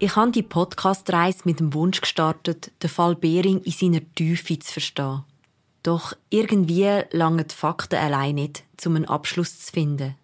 Ich 0.01 0.15
habe 0.15 0.31
die 0.31 0.45
Podcast-Reise 0.45 1.41
mit 1.43 1.59
dem 1.59 1.75
Wunsch 1.75 2.01
gestartet, 2.01 2.71
den 2.85 2.89
Fall 2.89 3.17
Behring 3.17 3.61
in 3.63 3.73
seiner 3.73 4.15
Tiefe 4.15 4.57
zu 4.61 4.75
verstehen. 4.75 5.25
Doch 5.83 6.13
irgendwie 6.31 7.03
langen 7.11 7.49
die 7.49 7.55
Fakten 7.55 7.97
allein 7.97 8.37
nicht, 8.37 8.63
um 8.87 8.95
einen 8.95 9.07
Abschluss 9.07 9.59
zu 9.59 9.73
finden. 9.73 10.15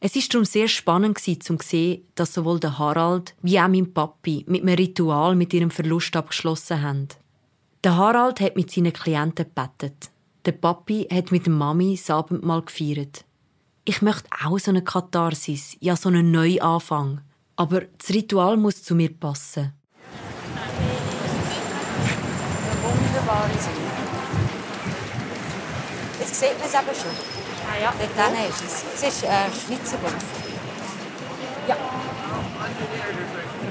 Es 0.00 0.16
ist 0.16 0.34
darum 0.34 0.44
sehr 0.44 0.68
spannend 0.68 1.18
zu 1.18 1.56
sehen, 1.62 2.02
dass 2.14 2.34
sowohl 2.34 2.60
der 2.60 2.78
Harald 2.78 3.34
wie 3.40 3.58
auch 3.58 3.68
mein 3.68 3.94
Papi 3.94 4.44
mit 4.48 4.62
einem 4.62 4.74
Ritual 4.74 5.34
mit 5.34 5.54
ihrem 5.54 5.70
Verlust 5.70 6.14
abgeschlossen 6.14 6.82
haben. 6.82 7.08
Der 7.84 7.96
Harald 7.96 8.38
hat 8.38 8.56
mit 8.56 8.70
seinen 8.70 8.92
Klienten 8.92 9.46
gebettet. 9.46 10.10
Der 10.44 10.52
Papi 10.52 11.08
hat 11.10 11.32
mit 11.32 11.46
der 11.46 11.54
Mami 11.54 11.96
das 11.96 12.10
Abendmahl 12.10 12.62
gefeiert. 12.62 13.24
Ich 13.86 14.02
möchte 14.02 14.28
auch 14.44 14.58
so 14.58 14.72
eine 14.72 14.84
Katharsis, 14.84 15.78
ja 15.80 15.96
so 15.96 16.10
einen 16.10 16.30
Neuanfang. 16.30 17.22
Aber 17.62 17.82
das 17.96 18.08
Ritual 18.10 18.56
muss 18.56 18.82
zu 18.82 18.96
mir 18.96 19.16
passen. 19.16 19.72
Wunderbare 22.82 23.56
Sonne. 23.64 23.92
Jetzt 26.18 26.40
sieht 26.40 26.58
man 26.58 26.66
es 26.66 26.74
eben 26.74 26.96
schon. 27.00 27.14
Ah 27.70 27.78
ja. 27.80 27.94
Dort 27.96 28.14
hinten 28.26 28.50
ist 28.50 28.64
es. 28.64 28.84
Es 28.94 29.02
ist 29.14 29.22
äh, 29.22 29.28
Schweizer 29.54 29.98
Golf. 29.98 30.24
Ja. 31.68 31.76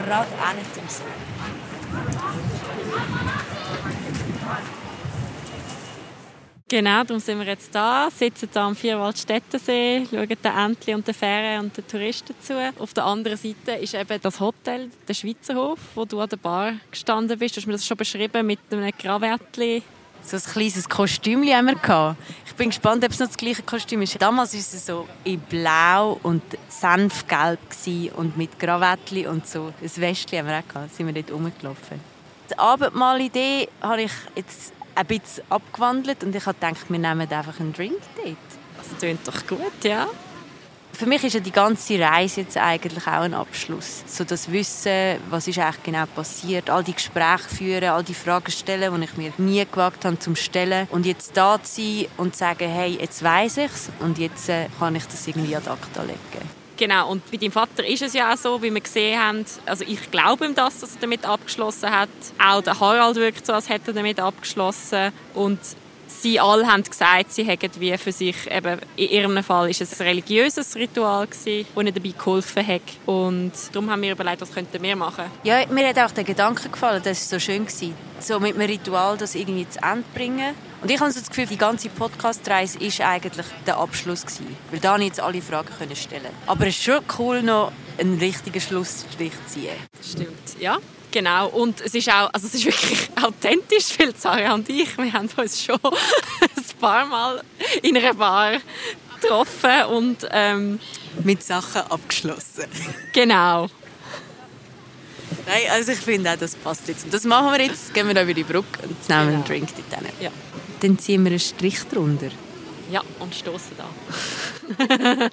Gerade 0.05 0.29
auch 0.41 0.53
nicht 0.55 0.77
im 0.77 0.87
See. 0.87 1.03
Genau, 6.71 7.03
darum 7.03 7.19
sind 7.19 7.37
wir 7.37 7.47
jetzt 7.47 7.75
da, 7.75 8.07
sitzen 8.09 8.47
hier 8.49 8.61
am 8.61 8.77
Vierwaldstättensee, 8.77 10.07
schauen 10.09 10.25
den 10.25 10.57
Entli 10.57 10.95
und 10.95 11.05
den 11.05 11.13
Fähren 11.13 11.65
und 11.65 11.75
den 11.75 11.85
Touristen 11.85 12.33
zu. 12.39 12.53
Auf 12.79 12.93
der 12.93 13.03
anderen 13.03 13.35
Seite 13.35 13.73
ist 13.73 13.93
eben 13.93 14.21
das 14.21 14.39
Hotel, 14.39 14.89
der 15.05 15.13
Schweizer 15.13 15.55
Hof, 15.55 15.79
wo 15.95 16.05
du 16.05 16.21
an 16.21 16.29
der 16.29 16.37
Bar 16.37 16.71
gestanden 16.89 17.37
bist. 17.37 17.57
Du 17.57 17.59
hast 17.59 17.67
mir 17.67 17.73
das 17.73 17.85
schon 17.85 17.97
beschrieben 17.97 18.47
mit 18.47 18.59
einem 18.71 18.89
Krawattli. 18.97 19.83
So 20.23 20.37
ein 20.37 20.43
kleines 20.43 20.87
Kostüm 20.87 21.43
haben 21.43 21.65
wir 21.65 21.75
gehabt. 21.75 22.17
Ich 22.45 22.55
bin 22.55 22.69
gespannt, 22.69 23.03
ob 23.03 23.11
es 23.11 23.19
noch 23.19 23.27
das 23.27 23.35
gleiche 23.35 23.63
Kostüm 23.63 24.01
ist. 24.03 24.21
Damals 24.21 24.53
war 24.53 24.59
es 24.61 24.85
so 24.85 25.09
in 25.25 25.41
blau 25.41 26.21
und 26.23 26.41
senfgelb 26.69 27.59
und 28.15 28.37
mit 28.37 28.57
Krawattli 28.57 29.27
und 29.27 29.45
so. 29.45 29.73
Ein 29.81 30.01
Westchen 30.01 30.39
haben 30.39 30.47
wir 30.47 30.59
auch 30.59 30.73
gehabt. 30.73 30.95
sind 30.95 31.05
wir 31.05 31.21
dort 31.21 31.33
rumgelaufen. 31.33 31.99
Die 32.49 32.57
Abendmahlidee 32.57 33.67
habe 33.81 34.03
ich 34.03 34.11
jetzt 34.35 34.71
ein 35.01 35.07
bisschen 35.07 35.43
abgewandelt 35.49 36.23
und 36.23 36.35
ich 36.35 36.45
habe 36.45 36.57
gedacht, 36.59 36.85
wir 36.89 36.99
nehmen 36.99 37.21
einfach 37.31 37.59
einen 37.59 37.73
Drink 37.73 37.99
dort. 38.15 38.37
Das 38.77 38.99
klingt 38.99 39.27
doch 39.27 39.47
gut, 39.47 39.83
ja. 39.83 40.07
Für 40.93 41.05
mich 41.07 41.23
ist 41.23 41.33
ja 41.33 41.39
die 41.39 41.51
ganze 41.51 41.99
Reise 41.99 42.41
jetzt 42.41 42.57
eigentlich 42.57 43.07
auch 43.07 43.21
ein 43.21 43.33
Abschluss. 43.33 44.03
So 44.05 44.23
das 44.23 44.51
Wissen, 44.51 45.17
was 45.29 45.47
ist 45.47 45.57
eigentlich 45.57 45.83
genau 45.83 46.05
passiert, 46.05 46.69
all 46.69 46.83
die 46.83 46.93
Gespräche 46.93 47.49
führen, 47.49 47.89
all 47.89 48.03
die 48.03 48.13
Fragen 48.13 48.51
stellen, 48.51 48.93
die 48.95 49.05
ich 49.05 49.17
mir 49.17 49.33
nie 49.37 49.65
gewagt 49.65 50.05
habe 50.05 50.19
zu 50.19 50.35
stellen. 50.35 50.87
Und 50.91 51.05
jetzt 51.05 51.35
da 51.35 51.61
zu 51.63 51.81
sein 51.81 52.05
und 52.17 52.33
zu 52.33 52.39
sagen, 52.39 52.69
hey, 52.69 52.97
jetzt 52.99 53.23
weiß 53.23 53.57
ich's 53.57 53.89
und 53.99 54.19
jetzt 54.19 54.49
äh, 54.49 54.67
kann 54.77 54.95
ich 54.95 55.05
das 55.05 55.25
irgendwie 55.27 55.55
ad 55.55 55.67
acta 55.69 56.03
legen. 56.03 56.60
Genau, 56.81 57.11
und 57.11 57.29
bei 57.29 57.37
deinem 57.37 57.51
Vater 57.51 57.85
ist 57.85 58.01
es 58.01 58.13
ja 58.13 58.33
auch 58.33 58.37
so, 58.37 58.59
wie 58.63 58.73
wir 58.73 58.81
gesehen 58.81 59.19
haben, 59.19 59.45
also 59.67 59.85
ich 59.87 60.09
glaube 60.09 60.45
ihm 60.45 60.55
das, 60.55 60.79
dass 60.79 60.95
er 60.95 61.01
damit 61.01 61.23
abgeschlossen 61.27 61.91
hat. 61.91 62.09
Auch 62.43 62.63
der 62.63 62.79
Harald 62.79 63.17
wirkt 63.17 63.45
so, 63.45 63.53
als 63.53 63.69
hätte 63.69 63.91
er 63.91 63.93
damit 63.93 64.19
abgeschlossen. 64.19 65.11
Und 65.35 65.59
sie 66.19 66.39
alle 66.39 66.67
haben 66.67 66.83
gesagt, 66.83 67.31
sie 67.31 67.43
hätten 67.43 67.79
wie 67.79 67.97
für 67.97 68.11
sich, 68.11 68.35
eben, 68.49 68.79
in 68.95 69.09
ihrem 69.09 69.43
Fall 69.43 69.69
ist 69.69 69.81
es 69.81 69.99
ein 69.99 70.07
religiöses 70.07 70.75
Ritual 70.75 71.27
gewesen, 71.27 71.65
das 71.73 71.83
ihnen 71.83 71.93
dabei 71.93 72.13
geholfen 72.17 72.67
hat. 72.67 72.81
Und 73.05 73.51
darum 73.71 73.89
haben 73.89 74.01
wir 74.01 74.11
überlegt, 74.11 74.41
was 74.41 74.51
könnten 74.51 74.81
wir 74.81 74.95
machen. 74.95 75.25
Ja, 75.43 75.65
mir 75.69 75.87
hat 75.87 75.99
auch 75.99 76.11
der 76.11 76.23
Gedanke 76.23 76.69
gefallen, 76.69 77.01
das 77.03 77.31
war 77.31 77.39
so 77.39 77.45
schön. 77.45 77.65
Gewesen, 77.65 77.93
so 78.19 78.39
mit 78.39 78.55
einem 78.55 78.69
Ritual 78.69 79.17
das 79.17 79.35
irgendwie 79.35 79.67
zu 79.67 79.79
Ende 79.81 80.03
bringen. 80.13 80.55
Und 80.81 80.89
ich 80.89 80.99
habe 80.99 81.11
so 81.11 81.19
das 81.19 81.29
Gefühl, 81.29 81.45
die 81.45 81.57
ganze 81.57 81.89
Podcast-Reise 81.89 82.79
war 82.79 83.09
eigentlich 83.09 83.45
der 83.67 83.77
Abschluss. 83.77 84.25
Gewesen, 84.25 84.57
weil 84.71 84.79
da 84.79 84.97
jetzt 84.97 85.19
alle 85.19 85.41
Fragen 85.41 85.69
können 85.77 85.95
stellen 85.95 86.31
Aber 86.47 86.67
es 86.67 86.77
ist 86.77 86.83
schon 86.83 86.99
cool, 87.19 87.41
noch 87.41 87.71
einen 87.97 88.17
richtigen 88.17 88.59
Schlussstrich 88.59 89.31
zu 89.47 89.53
ziehen. 89.53 89.75
Stimmt, 90.01 90.59
ja. 90.59 90.77
Genau, 91.11 91.49
und 91.49 91.81
es 91.81 91.93
ist 91.93 92.09
auch, 92.09 92.29
also 92.33 92.47
es 92.47 92.53
ist 92.55 92.65
wirklich 92.65 93.09
authentisch, 93.21 93.99
weil 93.99 94.15
Sarah 94.15 94.53
und 94.53 94.69
ich, 94.69 94.97
wir 94.97 95.11
haben 95.11 95.29
uns 95.35 95.63
schon 95.63 95.79
ein 95.83 96.79
paar 96.79 97.05
Mal 97.05 97.43
in 97.81 97.97
einer 97.97 98.13
Bar 98.13 98.53
getroffen 99.19 99.85
und 99.89 100.27
ähm, 100.31 100.79
mit 101.23 101.43
Sachen 101.43 101.81
abgeschlossen. 101.81 102.65
Genau. 103.13 103.67
Nein, 105.45 105.63
also 105.71 105.91
ich 105.91 105.99
finde 105.99 106.31
auch, 106.31 106.37
das 106.37 106.55
passt 106.55 106.87
jetzt. 106.87 107.05
Und 107.05 107.13
das 107.13 107.25
machen 107.25 107.51
wir 107.51 107.65
jetzt, 107.65 107.93
gehen 107.93 108.07
wir 108.07 108.13
da 108.13 108.23
über 108.23 108.33
die 108.33 108.43
Brücke 108.43 108.81
und 108.83 109.09
nehmen 109.09 109.27
genau. 109.27 109.33
einen 109.33 109.43
Drink 109.43 109.69
dort 109.89 110.03
Ja. 110.21 110.31
Dann 110.79 110.97
ziehen 110.97 111.23
wir 111.23 111.31
einen 111.31 111.39
Strich 111.39 111.83
drunter. 111.83 112.29
Ja, 112.89 113.01
und 113.19 113.33
stoßen 113.33 113.77
da. 113.77 113.85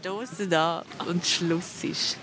stoßen 0.00 0.50
da 0.50 0.84
und 1.06 1.26
Schluss 1.26 1.84
ist. 1.84 2.16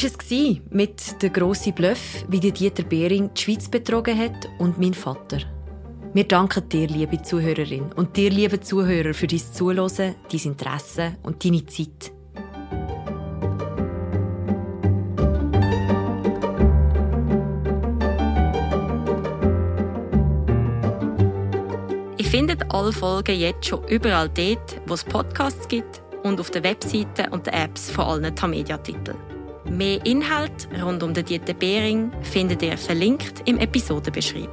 War 0.00 0.08
es 0.08 0.62
mit 0.70 1.22
der 1.22 1.28
grossen 1.28 1.74
Bluff, 1.74 2.24
wie 2.26 2.40
Dieter 2.40 2.84
Behring 2.84 3.28
die 3.34 3.40
Schweiz 3.42 3.68
betrogen 3.68 4.18
hat 4.18 4.48
und 4.58 4.78
mein 4.78 4.94
Vater. 4.94 5.40
Wir 6.14 6.24
danken 6.24 6.66
dir, 6.70 6.86
liebe 6.86 7.20
Zuhörerin, 7.20 7.92
und 7.96 8.16
dir, 8.16 8.30
liebe 8.30 8.58
Zuhörer, 8.60 9.12
für 9.12 9.26
dein 9.26 9.40
Zuhören, 9.40 10.14
dein 10.32 10.40
Interesse 10.42 11.16
und 11.22 11.44
deine 11.44 11.66
Zeit. 11.66 12.12
Ihr 22.16 22.24
findet 22.24 22.72
alle 22.72 22.92
Folgen 22.92 23.38
jetzt 23.38 23.66
schon 23.66 23.86
überall 23.86 24.30
dort, 24.30 24.80
wo 24.86 24.94
es 24.94 25.04
Podcasts 25.04 25.68
gibt 25.68 26.00
und 26.22 26.40
auf 26.40 26.50
den 26.50 26.64
Webseiten 26.64 27.30
und 27.32 27.44
den 27.44 27.52
Apps 27.52 27.90
von 27.90 28.06
allen 28.06 28.34
Tamedia-Titeln. 28.34 29.39
Mehr 29.70 30.04
Inhalt 30.04 30.68
rund 30.82 31.00
um 31.04 31.14
den 31.14 31.24
Dieter 31.24 31.54
Behring 31.54 32.10
findet 32.22 32.60
ihr 32.60 32.76
verlinkt 32.76 33.42
im 33.48 33.56
Episodenbeschrieb. 33.58 34.50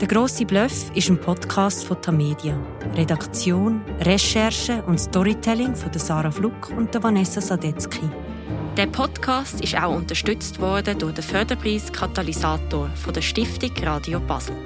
Der 0.00 0.08
grosse 0.08 0.46
Bluff 0.46 0.90
ist 0.94 1.10
ein 1.10 1.20
Podcast 1.20 1.84
von 1.84 2.00
Tamedia. 2.00 2.58
Redaktion, 2.96 3.82
Recherche 4.00 4.82
und 4.86 4.98
Storytelling 4.98 5.76
von 5.76 5.92
Sarah 5.92 6.30
Fluck 6.30 6.70
und 6.74 7.02
Vanessa 7.02 7.42
Sadetzky. 7.42 8.08
Der 8.78 8.86
Podcast 8.86 9.60
ist 9.60 9.76
auch 9.76 9.94
unterstützt 9.94 10.58
worden 10.58 10.98
durch 10.98 11.14
den 11.14 11.24
Förderpreis 11.24 11.92
Katalysator 11.92 12.88
von 12.94 13.12
der 13.12 13.20
Stiftung 13.20 13.72
Radio 13.82 14.20
Basel. 14.20 14.56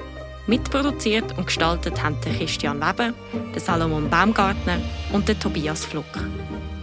Mitproduziert 0.46 1.36
und 1.36 1.46
gestaltet 1.46 2.00
haben 2.00 2.16
der 2.24 2.34
Christian 2.34 2.80
Weber, 2.80 3.12
der 3.52 3.60
Salomon 3.60 4.08
Baumgartner 4.08 4.78
und 5.12 5.26
der 5.26 5.38
Tobias 5.38 5.84
Fluck. 5.84 6.04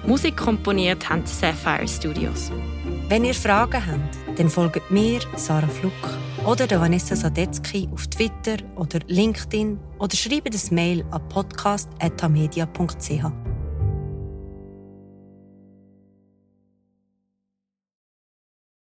Musik 0.06 0.36
komponiert 0.36 1.10
haben 1.10 1.24
die 1.24 1.32
Sapphire 1.32 1.88
Studios. 1.88 2.52
Wenn 3.12 3.26
ihr 3.26 3.34
Fragen 3.34 3.86
habt, 3.86 4.40
dann 4.40 4.50
folgt 4.50 4.90
mir, 4.90 5.20
Sarah 5.36 5.68
Fluck, 5.68 5.92
oder 6.46 6.66
der 6.66 6.80
Vanessa 6.80 7.14
Sadetzky 7.14 7.90
auf 7.92 8.08
Twitter 8.08 8.56
oder 8.78 9.00
LinkedIn 9.06 9.78
oder 10.00 10.16
schreibt 10.16 10.56
ein 10.56 10.74
Mail 10.74 11.04
an 11.12 11.28
podcast.tamedia.ch. 11.28 13.51